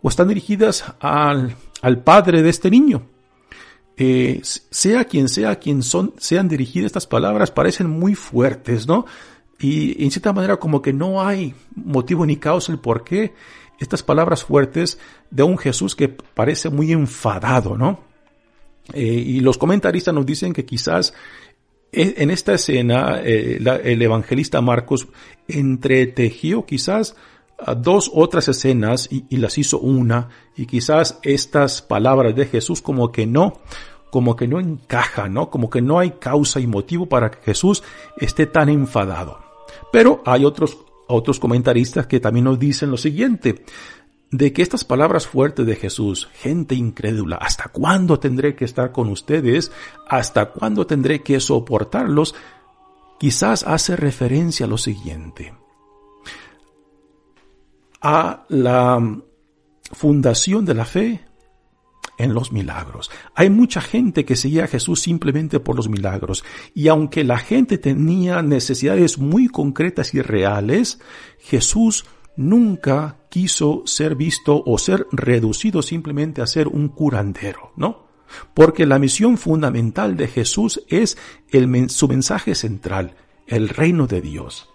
¿O 0.00 0.08
están 0.08 0.28
dirigidas 0.28 0.84
al, 1.00 1.56
al 1.82 2.02
padre 2.02 2.42
de 2.42 2.50
este 2.50 2.70
niño? 2.70 3.08
Eh, 3.98 4.40
sea 4.42 5.04
quien 5.04 5.28
sea 5.28 5.58
quien 5.58 5.82
son, 5.82 6.12
sean 6.18 6.48
dirigidas 6.48 6.86
estas 6.86 7.06
palabras, 7.06 7.50
parecen 7.50 7.88
muy 7.88 8.14
fuertes, 8.14 8.86
¿no? 8.86 9.06
Y 9.58 10.02
en 10.04 10.10
cierta 10.10 10.32
manera 10.32 10.58
como 10.58 10.82
que 10.82 10.92
no 10.92 11.26
hay 11.26 11.54
motivo 11.74 12.26
ni 12.26 12.36
causa 12.36 12.72
el 12.72 12.78
por 12.78 13.04
qué 13.04 13.34
estas 13.78 14.02
palabras 14.02 14.44
fuertes 14.44 14.98
de 15.30 15.42
un 15.42 15.58
Jesús 15.58 15.94
que 15.94 16.08
parece 16.08 16.70
muy 16.70 16.92
enfadado, 16.92 17.76
¿no? 17.76 18.00
Eh, 18.92 19.02
y 19.02 19.40
los 19.40 19.58
comentaristas 19.58 20.14
nos 20.14 20.26
dicen 20.26 20.52
que 20.52 20.64
quizás 20.64 21.12
e, 21.92 22.14
en 22.18 22.30
esta 22.30 22.54
escena, 22.54 23.20
eh, 23.22 23.58
el 23.84 24.02
evangelista 24.02 24.60
Marcos 24.60 25.08
entretejió 25.48 26.64
quizás 26.64 27.16
dos 27.78 28.10
otras 28.14 28.48
escenas 28.48 29.08
y, 29.10 29.24
y, 29.30 29.38
las 29.38 29.56
hizo 29.56 29.78
una, 29.78 30.28
y 30.56 30.66
quizás 30.66 31.18
estas 31.22 31.80
palabras 31.80 32.36
de 32.36 32.44
Jesús 32.44 32.82
como 32.82 33.10
que 33.10 33.26
no, 33.26 33.60
como 34.10 34.36
que 34.36 34.46
no 34.46 34.60
encaja, 34.60 35.28
¿no? 35.30 35.48
Como 35.48 35.70
que 35.70 35.80
no 35.80 35.98
hay 35.98 36.12
causa 36.12 36.60
y 36.60 36.66
motivo 36.66 37.06
para 37.06 37.30
que 37.30 37.38
Jesús 37.42 37.82
esté 38.18 38.44
tan 38.44 38.68
enfadado. 38.68 39.45
Pero 39.92 40.22
hay 40.24 40.44
otros, 40.44 40.78
otros 41.06 41.38
comentaristas 41.38 42.06
que 42.06 42.20
también 42.20 42.44
nos 42.44 42.58
dicen 42.58 42.90
lo 42.90 42.96
siguiente, 42.96 43.64
de 44.30 44.52
que 44.52 44.62
estas 44.62 44.84
palabras 44.84 45.26
fuertes 45.26 45.66
de 45.66 45.76
Jesús, 45.76 46.28
gente 46.34 46.74
incrédula, 46.74 47.36
¿hasta 47.36 47.68
cuándo 47.68 48.18
tendré 48.18 48.56
que 48.56 48.64
estar 48.64 48.92
con 48.92 49.08
ustedes? 49.08 49.72
¿Hasta 50.08 50.50
cuándo 50.50 50.86
tendré 50.86 51.22
que 51.22 51.38
soportarlos? 51.40 52.34
Quizás 53.18 53.64
hace 53.66 53.96
referencia 53.96 54.66
a 54.66 54.68
lo 54.68 54.78
siguiente, 54.78 55.54
a 58.02 58.44
la 58.48 59.20
fundación 59.92 60.64
de 60.64 60.74
la 60.74 60.84
fe 60.84 61.25
en 62.18 62.34
los 62.34 62.52
milagros. 62.52 63.10
Hay 63.34 63.50
mucha 63.50 63.80
gente 63.80 64.24
que 64.24 64.36
seguía 64.36 64.64
a 64.64 64.68
Jesús 64.68 65.00
simplemente 65.00 65.60
por 65.60 65.76
los 65.76 65.88
milagros. 65.88 66.44
Y 66.74 66.88
aunque 66.88 67.24
la 67.24 67.38
gente 67.38 67.78
tenía 67.78 68.42
necesidades 68.42 69.18
muy 69.18 69.48
concretas 69.48 70.14
y 70.14 70.22
reales, 70.22 71.00
Jesús 71.38 72.04
nunca 72.36 73.18
quiso 73.30 73.82
ser 73.86 74.14
visto 74.14 74.62
o 74.64 74.78
ser 74.78 75.06
reducido 75.10 75.82
simplemente 75.82 76.42
a 76.42 76.46
ser 76.46 76.68
un 76.68 76.88
curandero, 76.88 77.72
¿no? 77.76 78.06
Porque 78.54 78.86
la 78.86 78.98
misión 78.98 79.38
fundamental 79.38 80.16
de 80.16 80.28
Jesús 80.28 80.82
es 80.88 81.16
el, 81.50 81.90
su 81.90 82.08
mensaje 82.08 82.54
central, 82.54 83.14
el 83.46 83.68
reino 83.68 84.06
de 84.06 84.20
Dios. 84.20 84.68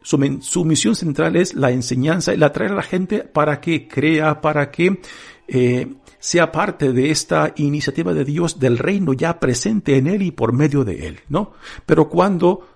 Su, 0.00 0.64
misión 0.64 0.94
central 0.94 1.36
es 1.36 1.54
la 1.54 1.70
enseñanza, 1.70 2.32
el 2.32 2.42
atraer 2.42 2.72
a 2.72 2.76
la 2.76 2.82
gente 2.82 3.24
para 3.24 3.60
que 3.60 3.88
crea, 3.88 4.40
para 4.40 4.70
que 4.70 5.00
eh, 5.48 5.94
sea 6.18 6.50
parte 6.50 6.92
de 6.92 7.10
esta 7.10 7.52
iniciativa 7.56 8.12
de 8.12 8.24
Dios 8.24 8.58
del 8.58 8.78
reino 8.78 9.12
ya 9.12 9.38
presente 9.38 9.96
en 9.96 10.06
él 10.06 10.22
y 10.22 10.30
por 10.30 10.52
medio 10.52 10.84
de 10.84 11.06
él, 11.06 11.20
¿no? 11.28 11.52
Pero 11.86 12.08
cuando 12.08 12.66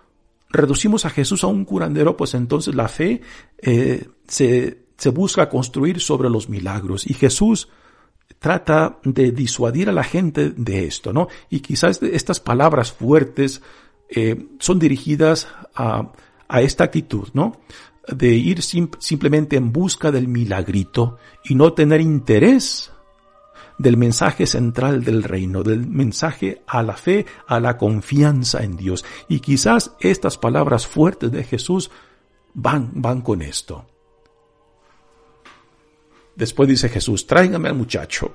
reducimos 0.50 1.05
a 1.05 1.11
Jesús 1.11 1.42
a 1.44 1.48
un 1.48 1.64
curandero, 1.64 2.16
pues 2.16 2.35
entonces 2.35 2.74
la 2.74 2.88
fe 2.88 3.20
eh, 3.59 4.07
se, 4.28 4.85
se 4.96 5.09
busca 5.11 5.48
construir 5.48 6.00
sobre 6.00 6.31
los 6.31 6.48
milagros 6.48 7.09
y 7.09 7.14
Jesús 7.14 7.68
trata 8.38 8.98
de 9.05 9.33
disuadir 9.33 9.88
a 9.88 9.92
la 9.92 10.05
gente 10.05 10.50
de 10.50 10.87
esto, 10.87 11.12
¿no? 11.12 11.28
Y 11.50 11.61
quizás 11.61 12.02
estas 12.02 12.40
palabras 12.40 12.92
fuertes 12.92 13.62
eh, 14.09 14.46
son 14.59 14.78
dirigidas 14.78 15.48
a, 15.74 16.12
a 16.48 16.62
esta 16.62 16.85
actitud, 16.85 17.28
¿no? 17.35 17.61
De 18.09 18.31
ir 18.31 18.62
simplemente 18.62 19.57
en 19.57 19.72
busca 19.72 20.11
del 20.11 20.28
milagrito 20.28 21.18
y 21.44 21.55
no 21.55 21.72
tener 21.72 22.00
interés 22.00 22.91
del 23.78 23.96
mensaje 23.96 24.46
central 24.46 25.04
del 25.04 25.22
reino, 25.22 25.62
del 25.62 25.87
mensaje 25.87 26.62
a 26.66 26.82
la 26.82 26.96
fe, 26.96 27.26
a 27.46 27.61
la 27.61 27.76
confianza 27.76 28.62
en 28.62 28.76
Dios. 28.76 29.04
Y 29.28 29.40
quizás 29.40 29.92
estas 30.00 30.38
palabras 30.38 30.87
fuertes 30.87 31.32
de 31.32 31.44
Jesús 31.44 31.90
van, 32.54 32.90
van 32.94 33.22
con 33.22 33.42
esto. 33.42 33.87
Después 36.35 36.68
dice 36.68 36.88
Jesús, 36.88 37.26
tráigame 37.26 37.68
al 37.68 37.74
muchacho. 37.74 38.35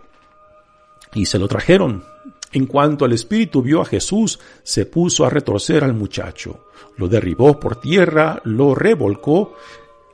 Y 1.13 1.25
se 1.25 1.39
lo 1.39 1.47
trajeron. 1.47 2.03
En 2.51 2.65
cuanto 2.65 3.05
el 3.05 3.13
espíritu 3.13 3.61
vio 3.61 3.81
a 3.81 3.85
Jesús, 3.85 4.39
se 4.63 4.85
puso 4.85 5.25
a 5.25 5.29
retorcer 5.29 5.83
al 5.83 5.93
muchacho. 5.93 6.67
Lo 6.95 7.07
derribó 7.07 7.59
por 7.59 7.79
tierra, 7.79 8.41
lo 8.45 8.75
revolcó 8.75 9.55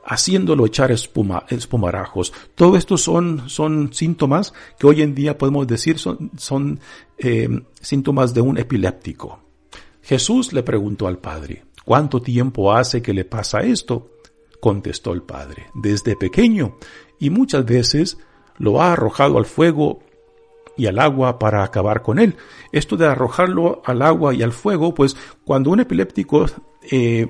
haciéndolo 0.06 0.66
echar 0.66 0.92
espuma, 0.92 1.44
espumarajos. 1.48 2.32
Todo 2.54 2.76
esto 2.76 2.96
son, 2.96 3.48
son 3.48 3.92
síntomas 3.92 4.52
que 4.78 4.86
hoy 4.86 5.02
en 5.02 5.14
día 5.14 5.38
podemos 5.38 5.66
decir 5.66 5.98
son, 5.98 6.30
son 6.36 6.80
eh, 7.18 7.48
síntomas 7.80 8.34
de 8.34 8.40
un 8.40 8.58
epiléptico. 8.58 9.40
Jesús 10.02 10.52
le 10.52 10.62
preguntó 10.62 11.06
al 11.06 11.18
Padre, 11.18 11.64
¿cuánto 11.84 12.20
tiempo 12.20 12.72
hace 12.72 13.00
que 13.00 13.14
le 13.14 13.24
pasa 13.24 13.60
esto? 13.60 14.10
Contestó 14.60 15.12
el 15.12 15.22
Padre, 15.22 15.68
desde 15.74 16.16
pequeño, 16.16 16.76
y 17.18 17.30
muchas 17.30 17.64
veces 17.64 18.18
lo 18.58 18.82
ha 18.82 18.92
arrojado 18.92 19.38
al 19.38 19.46
fuego 19.46 20.00
y 20.76 20.86
al 20.86 20.98
agua 20.98 21.38
para 21.38 21.62
acabar 21.62 22.02
con 22.02 22.18
él. 22.18 22.36
Esto 22.72 22.96
de 22.96 23.06
arrojarlo 23.06 23.82
al 23.84 24.02
agua 24.02 24.34
y 24.34 24.42
al 24.42 24.52
fuego, 24.52 24.94
pues 24.94 25.16
cuando 25.44 25.70
un 25.70 25.80
epiléptico 25.80 26.46
eh, 26.90 27.28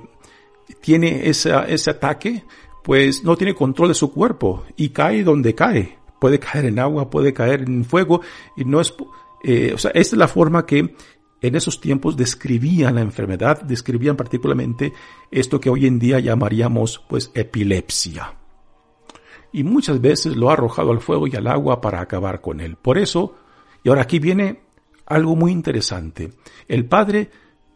tiene 0.81 1.29
ese 1.29 1.91
ataque, 1.91 2.45
pues 2.85 3.25
no 3.25 3.35
tiene 3.35 3.55
control 3.55 3.88
de 3.88 3.94
su 3.94 4.12
cuerpo 4.12 4.64
y 4.77 4.90
cae 4.90 5.25
donde 5.25 5.55
cae. 5.55 5.99
Puede 6.20 6.38
caer 6.38 6.66
en 6.66 6.79
agua, 6.79 7.09
puede 7.09 7.33
caer 7.33 7.62
en 7.62 7.85
fuego 7.85 8.20
y 8.59 8.66
no 8.66 8.81
es, 8.81 8.94
eh, 9.42 9.73
o 9.75 9.79
sea, 9.79 9.90
esta 9.92 10.14
es 10.14 10.18
la 10.18 10.29
forma 10.29 10.66
que 10.66 10.94
en 11.40 11.55
esos 11.55 11.81
tiempos 11.81 12.14
describían 12.14 12.97
la 12.97 13.01
enfermedad, 13.01 13.62
describían 13.62 14.16
particularmente 14.16 14.92
esto 15.31 15.61
que 15.61 15.70
hoy 15.70 15.87
en 15.87 15.99
día 15.99 16.20
llamaríamos 16.20 17.03
pues 17.09 17.31
epilepsia. 17.35 18.35
Y 19.51 19.64
muchas 19.64 20.01
veces 20.01 20.37
lo 20.37 20.51
ha 20.51 20.53
arrojado 20.53 20.90
al 20.90 21.01
fuego 21.01 21.27
y 21.27 21.37
al 21.37 21.47
agua 21.47 21.81
para 21.81 22.03
acabar 22.03 22.42
con 22.42 22.61
él. 22.61 22.77
Por 22.77 22.99
eso, 22.99 23.37
y 23.83 23.88
ahora 23.88 24.03
aquí 24.03 24.18
viene 24.18 24.61
algo 25.07 25.37
muy 25.37 25.53
interesante. 25.53 26.33
El 26.68 26.85
padre 26.85 27.31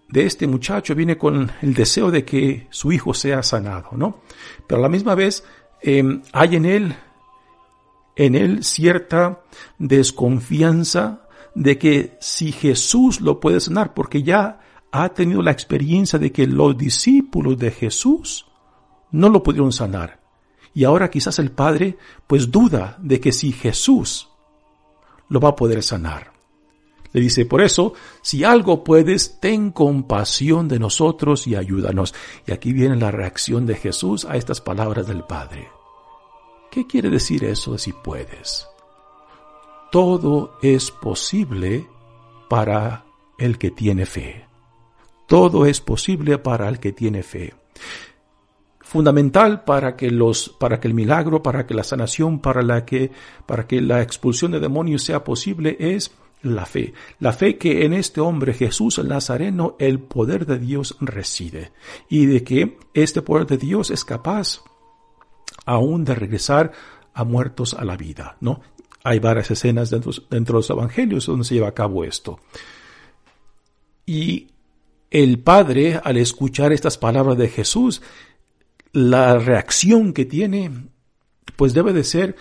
de 0.09 0.25
este 0.25 0.47
muchacho 0.47 0.95
viene 0.95 1.19
con 1.19 1.51
el 1.61 1.75
deseo 1.75 2.11
de 2.11 2.25
que 2.25 2.67
su 2.71 2.93
hijo 2.93 3.13
sea 3.15 3.43
sanado, 3.43 3.91
¿no? 3.93 4.21
Pero 4.67 4.81
a 4.81 4.83
la 4.83 4.89
misma 4.89 5.15
vez 5.15 5.45
em, 5.83 6.23
hay 6.33 6.57
en 6.57 6.65
él, 6.65 6.97
en 8.17 8.35
él 8.35 8.65
cierta 8.65 9.43
desconfianza 9.79 11.29
de 11.55 11.79
que 11.79 12.17
si 12.21 12.53
Jesús 12.53 13.21
lo 13.21 13.41
puede 13.41 13.61
sanar, 13.61 13.95
porque 13.95 14.23
ya 14.23 14.61
ha 14.91 15.11
tenido 15.11 15.43
la 15.43 15.51
experiencia 15.51 16.19
de 16.19 16.33
que 16.33 16.47
los 16.47 16.77
discípulos 16.77 17.59
de 17.59 17.71
Jesús 17.71 18.47
no 19.11 19.29
lo 19.29 19.43
pudieron 19.43 19.73
sanar. 19.73 20.21
Y 20.73 20.85
ahora 20.85 21.11
quizás 21.11 21.39
el 21.39 21.51
Padre 21.51 21.99
pues 22.27 22.51
duda 22.51 22.97
de 23.01 23.21
que 23.21 23.33
si 23.33 23.53
Jesús 23.53 24.29
lo 25.29 25.41
va 25.41 25.51
a 25.51 25.57
poder 25.57 25.83
sanar. 25.83 26.38
Dice, 27.19 27.47
por 27.47 27.61
eso, 27.61 27.95
si 28.23 28.45
algo 28.45 28.85
puedes, 28.85 29.41
ten 29.41 29.71
compasión 29.71 30.69
de 30.69 30.79
nosotros 30.79 31.47
y 31.47 31.57
ayúdanos. 31.57 32.15
Y 32.47 32.53
aquí 32.53 32.73
viene 32.73 32.97
la 32.97 33.11
reacción 33.11 33.67
de 33.67 33.75
Jesús 33.75 34.25
a 34.25 34.37
estas 34.37 34.61
palabras 34.61 35.07
del 35.07 35.25
Padre. 35.25 35.69
¿Qué 36.71 36.87
quiere 36.87 37.11
decir 37.11 37.45
eso 37.45 37.73
de 37.73 37.79
si 37.79 37.93
puedes? 37.93 38.69
Todo 39.91 40.59
es 40.63 40.91
posible 40.91 41.87
para 42.49 43.05
el 43.39 43.57
que 43.57 43.71
tiene 43.71 44.05
fe. 44.05 44.47
Todo 45.27 45.67
es 45.67 45.81
posible 45.81 46.39
para 46.39 46.69
el 46.69 46.79
que 46.79 46.93
tiene 46.93 47.23
fe. 47.23 47.55
Fundamental 48.81 49.65
para 49.65 49.97
que 49.97 50.11
los, 50.11 50.49
para 50.49 50.81
que 50.81 50.89
el 50.89 50.95
milagro, 50.95 51.43
para 51.43 51.67
que 51.67 51.75
la 51.75 51.85
sanación, 51.85 52.41
para 52.41 52.63
la 52.63 52.85
que, 52.85 53.11
para 53.45 53.67
que 53.67 53.83
la 53.83 54.03
expulsión 54.03 54.51
de 54.53 54.61
demonios 54.61 55.03
sea 55.03 55.25
posible 55.25 55.77
es 55.79 56.11
la 56.43 56.67
fe, 56.67 56.95
la 57.19 57.33
fe 57.33 57.59
que 57.59 57.85
en 57.85 57.93
este 57.93 58.21
hombre 58.21 58.55
Jesús 58.55 58.99
el 58.99 59.09
Nazareno 59.09 59.77
el 59.79 59.99
poder 59.99 60.47
de 60.47 60.59
Dios 60.59 60.97
reside 61.01 61.73
y 62.09 62.27
de 62.27 62.45
que 62.45 62.79
este 62.95 63.23
poder 63.23 63.47
de 63.47 63.59
Dios 63.59 63.91
es 63.91 64.05
capaz 64.05 64.63
aún 65.67 66.05
de 66.05 66.15
regresar 66.15 66.73
a 67.13 67.25
muertos 67.25 67.75
a 67.75 67.85
la 67.85 67.97
vida, 67.97 68.37
¿no? 68.41 68.61
Hay 69.03 69.19
varias 69.19 69.51
escenas 69.51 69.91
dentro, 69.91 70.13
dentro 70.31 70.55
de 70.55 70.59
los 70.59 70.71
evangelios 70.71 71.27
donde 71.27 71.45
se 71.45 71.55
lleva 71.55 71.69
a 71.69 71.75
cabo 71.75 72.05
esto. 72.05 72.41
Y 74.07 74.49
el 75.11 75.41
Padre, 75.41 76.01
al 76.03 76.17
escuchar 76.17 76.73
estas 76.73 76.99
palabras 76.99 77.37
de 77.39 77.49
Jesús, 77.49 78.03
la 78.93 79.39
reacción 79.39 80.13
que 80.13 80.25
tiene, 80.25 80.89
pues 81.57 81.75
debe 81.75 81.93
de 81.93 82.05
ser 82.05 82.37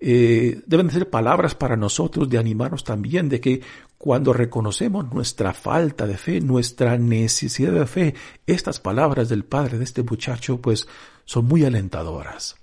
eh, 0.00 0.62
deben 0.66 0.86
de 0.86 0.94
ser 0.94 1.10
palabras 1.10 1.54
para 1.54 1.76
nosotros 1.76 2.28
de 2.28 2.38
animarnos 2.38 2.84
también, 2.84 3.28
de 3.28 3.40
que 3.40 3.60
cuando 3.98 4.32
reconocemos 4.32 5.12
nuestra 5.12 5.52
falta 5.52 6.06
de 6.06 6.16
fe, 6.16 6.40
nuestra 6.40 6.96
necesidad 6.96 7.72
de 7.72 7.86
fe, 7.86 8.14
estas 8.46 8.80
palabras 8.80 9.28
del 9.28 9.44
padre 9.44 9.76
de 9.76 9.84
este 9.84 10.02
muchacho 10.02 10.58
pues 10.58 10.88
son 11.26 11.44
muy 11.44 11.64
alentadoras. 11.64 12.56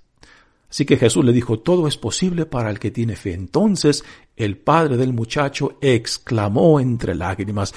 Así 0.68 0.84
que 0.84 0.96
Jesús 0.96 1.24
le 1.24 1.32
dijo, 1.32 1.60
todo 1.60 1.86
es 1.86 1.96
posible 1.96 2.44
para 2.44 2.70
el 2.70 2.80
que 2.80 2.90
tiene 2.90 3.14
fe. 3.14 3.34
Entonces 3.34 4.04
el 4.36 4.56
padre 4.56 4.96
del 4.96 5.12
muchacho 5.12 5.78
exclamó 5.80 6.80
entre 6.80 7.14
lágrimas, 7.14 7.72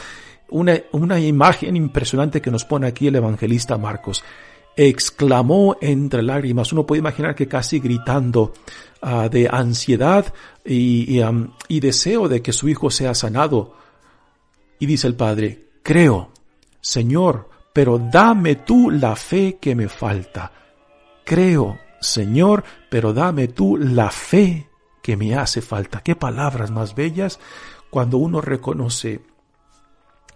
una, 0.49 0.81
una 0.91 1.19
imagen 1.19 1.77
impresionante 1.77 2.41
que 2.41 2.51
nos 2.51 2.65
pone 2.65 2.87
aquí 2.87 3.07
el 3.07 3.15
evangelista 3.15 3.77
Marcos 3.77 4.23
exclamó 4.87 5.77
entre 5.81 6.23
lágrimas. 6.23 6.71
Uno 6.73 6.85
puede 6.85 6.99
imaginar 6.99 7.35
que 7.35 7.47
casi 7.47 7.79
gritando 7.79 8.53
ah, 9.01 9.29
de 9.29 9.47
ansiedad 9.51 10.33
y, 10.65 11.21
y 11.67 11.79
deseo 11.79 12.27
de 12.27 12.41
que 12.41 12.53
su 12.53 12.69
hijo 12.69 12.89
sea 12.89 13.13
sanado. 13.13 13.75
Y 14.79 14.85
dice 14.85 15.07
el 15.07 15.15
padre, 15.15 15.67
creo, 15.83 16.31
Señor, 16.79 17.49
pero 17.73 17.99
dame 17.99 18.55
tú 18.55 18.89
la 18.89 19.15
fe 19.15 19.57
que 19.61 19.75
me 19.75 19.87
falta. 19.87 20.51
Creo, 21.23 21.79
Señor, 21.99 22.63
pero 22.89 23.13
dame 23.13 23.47
tú 23.47 23.77
la 23.77 24.09
fe 24.09 24.67
que 25.01 25.15
me 25.15 25.35
hace 25.35 25.61
falta. 25.61 26.01
Qué 26.01 26.15
palabras 26.15 26.71
más 26.71 26.95
bellas 26.95 27.39
cuando 27.89 28.17
uno 28.17 28.41
reconoce 28.41 29.21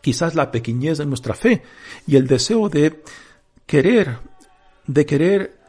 quizás 0.02 0.36
la 0.36 0.52
pequeñez 0.52 1.00
de 1.00 1.08
nuestra 1.08 1.34
fe 1.34 1.64
y 2.06 2.16
el 2.16 2.28
deseo 2.28 2.70
de 2.70 3.02
querer, 3.66 4.20
de 4.88 5.06
querer 5.06 5.60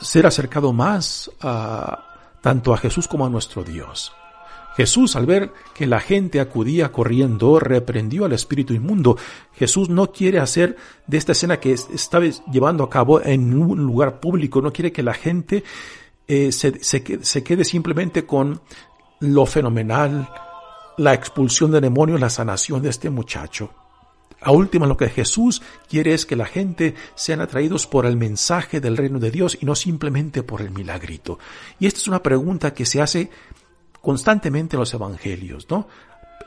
ser 0.00 0.26
acercado 0.26 0.72
más 0.72 1.30
a, 1.40 2.04
tanto 2.40 2.72
a 2.72 2.78
Jesús 2.78 3.08
como 3.08 3.26
a 3.26 3.30
nuestro 3.30 3.64
Dios. 3.64 4.12
Jesús, 4.76 5.16
al 5.16 5.26
ver 5.26 5.52
que 5.74 5.88
la 5.88 5.98
gente 5.98 6.38
acudía 6.38 6.92
corriendo, 6.92 7.58
reprendió 7.58 8.26
al 8.26 8.32
espíritu 8.32 8.74
inmundo. 8.74 9.16
Jesús 9.54 9.88
no 9.88 10.12
quiere 10.12 10.38
hacer 10.38 10.76
de 11.04 11.16
esta 11.16 11.32
escena 11.32 11.58
que 11.58 11.72
estaba 11.72 12.26
llevando 12.52 12.84
a 12.84 12.90
cabo 12.90 13.20
en 13.20 13.60
un 13.60 13.78
lugar 13.84 14.20
público, 14.20 14.62
no 14.62 14.72
quiere 14.72 14.92
que 14.92 15.02
la 15.02 15.14
gente 15.14 15.64
eh, 16.28 16.52
se, 16.52 16.78
se 16.80 17.42
quede 17.42 17.64
simplemente 17.64 18.24
con 18.24 18.60
lo 19.18 19.46
fenomenal, 19.46 20.28
la 20.96 21.12
expulsión 21.12 21.72
de 21.72 21.80
demonios, 21.80 22.20
la 22.20 22.30
sanación 22.30 22.80
de 22.80 22.90
este 22.90 23.10
muchacho. 23.10 23.70
A 24.40 24.52
última, 24.52 24.86
lo 24.86 24.96
que 24.96 25.08
Jesús 25.08 25.62
quiere 25.88 26.14
es 26.14 26.24
que 26.24 26.36
la 26.36 26.46
gente 26.46 26.94
sean 27.16 27.40
atraídos 27.40 27.86
por 27.86 28.06
el 28.06 28.16
mensaje 28.16 28.80
del 28.80 28.96
reino 28.96 29.18
de 29.18 29.32
Dios 29.32 29.58
y 29.60 29.66
no 29.66 29.74
simplemente 29.74 30.44
por 30.44 30.60
el 30.60 30.70
milagrito. 30.70 31.38
Y 31.80 31.86
esta 31.86 31.98
es 31.98 32.08
una 32.08 32.22
pregunta 32.22 32.72
que 32.72 32.86
se 32.86 33.02
hace 33.02 33.30
constantemente 34.00 34.76
en 34.76 34.80
los 34.80 34.94
evangelios, 34.94 35.68
¿no? 35.68 35.88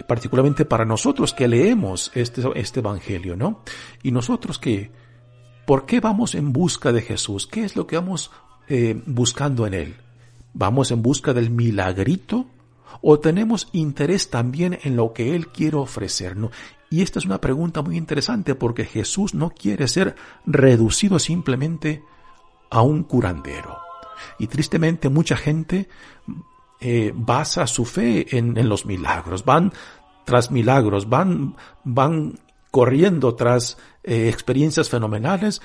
Particularmente 0.07 0.63
para 0.63 0.85
nosotros 0.85 1.33
que 1.33 1.49
leemos 1.49 2.11
este, 2.15 2.43
este 2.55 2.79
evangelio, 2.79 3.35
¿no? 3.35 3.61
Y 4.03 4.11
nosotros 4.11 4.57
que, 4.57 4.89
¿por 5.67 5.85
qué 5.85 5.99
vamos 5.99 6.33
en 6.33 6.53
busca 6.53 6.93
de 6.93 7.01
Jesús? 7.01 7.45
¿Qué 7.45 7.65
es 7.65 7.75
lo 7.75 7.87
que 7.87 7.97
vamos 7.97 8.31
eh, 8.69 9.01
buscando 9.05 9.67
en 9.67 9.73
Él? 9.73 9.95
¿Vamos 10.53 10.91
en 10.91 11.01
busca 11.01 11.33
del 11.33 11.49
milagrito? 11.49 12.45
¿O 13.01 13.19
tenemos 13.19 13.67
interés 13.73 14.29
también 14.29 14.79
en 14.83 14.95
lo 14.95 15.11
que 15.11 15.35
Él 15.35 15.47
quiere 15.47 15.75
ofrecernos? 15.75 16.51
Y 16.91 17.01
esta 17.01 17.19
es 17.19 17.25
una 17.25 17.39
pregunta 17.39 17.81
muy 17.81 17.95
interesante 17.95 18.53
porque 18.53 18.83
Jesús 18.83 19.33
no 19.33 19.51
quiere 19.51 19.87
ser 19.87 20.13
reducido 20.45 21.19
simplemente 21.19 22.03
a 22.69 22.81
un 22.81 23.03
curandero. 23.03 23.79
Y 24.37 24.47
tristemente 24.47 25.07
mucha 25.07 25.37
gente 25.37 25.87
eh, 26.81 27.13
basa 27.15 27.65
su 27.65 27.85
fe 27.85 28.37
en, 28.37 28.67
los 28.67 28.85
milagros, 28.85 29.45
van 29.45 29.71
tras 30.25 30.51
milagros, 30.51 31.07
van, 31.07 31.55
van 31.85 32.37
corriendo 32.71 33.35
tras 33.35 33.77
eh, 34.03 34.27
experiencias 34.27 34.89
fenomenales 34.89 35.61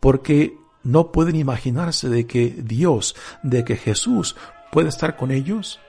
porque 0.00 0.56
no 0.82 1.12
pueden 1.12 1.36
imaginarse 1.36 2.08
de 2.08 2.26
que 2.26 2.48
Dios, 2.48 3.14
de 3.42 3.62
que 3.62 3.76
Jesús 3.76 4.36
puede 4.72 4.88
estar 4.88 5.16
con 5.16 5.32
ellos 5.32 5.80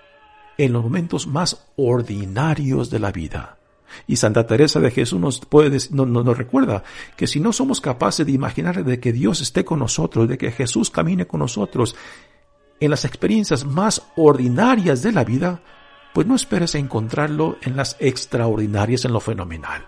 en 0.58 0.74
los 0.74 0.84
momentos 0.84 1.26
más 1.26 1.66
ordinarios 1.78 2.90
de 2.90 3.00
la 3.00 3.14
vida. 3.14 3.57
Y 4.08 4.16
Santa 4.16 4.46
Teresa 4.46 4.80
de 4.80 4.92
Jesús 4.92 5.20
nos, 5.20 5.40
puede, 5.40 5.78
nos, 5.92 6.38
recuerda 6.38 6.84
que 7.16 7.28
si 7.28 7.40
no 7.40 7.54
somos 7.54 7.82
capaces 7.82 8.26
de 8.26 8.32
imaginar 8.32 8.84
de 8.84 9.00
que 9.00 9.14
Dios 9.14 9.42
esté 9.42 9.66
con 9.66 9.80
nosotros, 9.80 10.28
de 10.28 10.38
que 10.38 10.52
Jesús 10.52 10.90
camine 10.90 11.28
con 11.28 11.40
nosotros 11.40 11.96
en 12.80 12.92
las 12.92 13.06
experiencias 13.06 13.66
más 13.66 14.04
ordinarias 14.16 15.02
de 15.02 15.12
la 15.12 15.24
vida, 15.24 15.62
pues 16.14 16.28
no 16.28 16.36
esperes 16.36 16.76
encontrarlo 16.76 17.58
en 17.62 17.76
las 17.76 17.96
extraordinarias, 18.00 19.06
en 19.06 19.14
lo 19.14 19.20
fenomenal. 19.20 19.86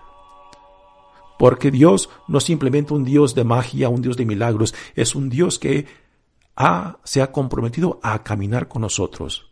Porque 1.38 1.70
Dios 1.70 2.10
no 2.28 2.38
es 2.38 2.44
simplemente 2.44 2.92
un 2.92 3.04
Dios 3.04 3.34
de 3.34 3.44
magia, 3.44 3.88
un 3.88 4.02
Dios 4.02 4.16
de 4.16 4.26
milagros, 4.26 4.74
es 4.94 5.14
un 5.14 5.30
Dios 5.30 5.58
que 5.58 5.86
ha, 6.56 6.98
se 7.04 7.22
ha 7.22 7.32
comprometido 7.32 7.98
a 8.02 8.22
caminar 8.22 8.68
con 8.68 8.82
nosotros 8.82 9.49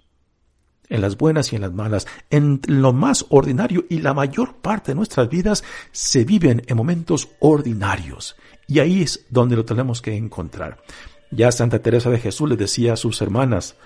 en 0.88 1.01
las 1.01 1.16
buenas 1.16 1.53
y 1.53 1.57
en 1.57 1.62
las 1.62 1.72
malas, 1.72 2.07
en 2.31 2.61
lo 2.66 2.92
más 2.92 3.27
ordinario 3.29 3.85
y 3.88 4.01
la 4.01 4.14
mayor 4.14 4.57
parte 4.57 4.92
de 4.92 4.96
nuestras 4.96 5.29
vidas 5.29 5.64
se 5.92 6.24
viven 6.24 6.62
en 6.66 6.77
momentos 6.77 7.29
ordinarios. 7.40 8.37
Y 8.66 8.81
ahí 8.81 9.03
es 9.03 9.27
donde 9.31 9.57
lo 9.57 9.64
tenemos 9.64 10.03
que 10.03 10.16
encontrar. 10.16 10.83
Ya 11.31 11.53
Santa 11.53 11.81
Teresa 11.81 12.11
de 12.11 12.18
Jesús 12.18 12.48
le 12.48 12.57
decía 12.57 12.94
a 12.94 12.96
sus 12.96 13.20
hermanas 13.20 13.77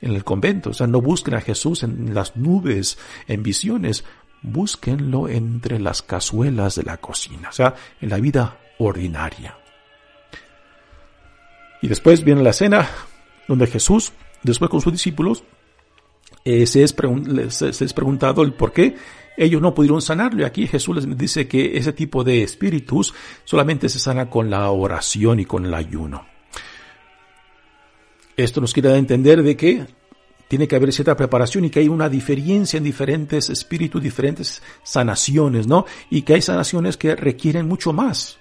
en 0.00 0.14
el 0.14 0.24
convento, 0.24 0.70
o 0.70 0.74
sea, 0.74 0.86
no 0.86 1.00
busquen 1.00 1.34
a 1.34 1.40
Jesús 1.40 1.82
en 1.82 2.14
las 2.14 2.36
nubes, 2.36 2.98
en 3.26 3.42
visiones, 3.42 4.04
búsquenlo 4.42 5.28
entre 5.28 5.80
las 5.80 6.02
cazuelas 6.02 6.76
de 6.76 6.84
la 6.84 6.98
cocina, 6.98 7.48
o 7.48 7.52
sea, 7.52 7.74
en 8.00 8.10
la 8.10 8.18
vida 8.18 8.58
ordinaria. 8.78 9.56
Y 11.82 11.88
después 11.88 12.24
viene 12.24 12.42
la 12.42 12.52
cena, 12.52 12.88
donde 13.46 13.66
Jesús, 13.66 14.12
después 14.42 14.70
con 14.70 14.80
sus 14.80 14.92
discípulos, 14.92 15.44
eh, 16.44 16.66
se, 16.66 16.82
es 16.82 16.92
preguntado 16.92 18.42
el 18.42 18.54
por 18.54 18.72
qué 18.72 18.96
ellos 19.36 19.62
no 19.62 19.74
pudieron 19.74 20.02
sanarlo. 20.02 20.42
Y 20.42 20.44
aquí 20.44 20.66
Jesús 20.66 20.96
les 20.96 21.18
dice 21.18 21.46
que 21.46 21.76
ese 21.76 21.92
tipo 21.92 22.24
de 22.24 22.42
espíritus 22.42 23.14
solamente 23.44 23.88
se 23.88 23.98
sana 23.98 24.28
con 24.28 24.50
la 24.50 24.70
oración 24.70 25.40
y 25.40 25.44
con 25.44 25.64
el 25.64 25.74
ayuno. 25.74 26.26
Esto 28.36 28.60
nos 28.60 28.72
quiere 28.72 28.88
dar 28.88 28.96
a 28.96 29.00
entender 29.00 29.42
de 29.42 29.56
que 29.56 29.86
tiene 30.48 30.66
que 30.66 30.76
haber 30.76 30.92
cierta 30.92 31.16
preparación 31.16 31.64
y 31.66 31.70
que 31.70 31.80
hay 31.80 31.88
una 31.88 32.08
diferencia 32.08 32.78
en 32.78 32.84
diferentes 32.84 33.50
espíritus, 33.50 34.02
diferentes 34.02 34.62
sanaciones, 34.82 35.66
¿no? 35.66 35.84
Y 36.08 36.22
que 36.22 36.34
hay 36.34 36.42
sanaciones 36.42 36.96
que 36.96 37.14
requieren 37.14 37.68
mucho 37.68 37.92
más 37.92 38.38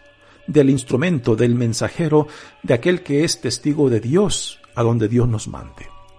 del 0.47 0.69
instrumento, 0.69 1.35
del 1.35 1.55
mensajero, 1.55 2.27
de 2.63 2.73
aquel 2.73 3.03
que 3.03 3.23
es 3.25 3.41
testigo 3.41 3.89
de 3.89 3.99
Dios, 3.99 4.59
a 4.75 4.83
donde 4.83 5.09
Dios 5.09 5.27
nos 5.27 5.47
mande. 5.47 5.96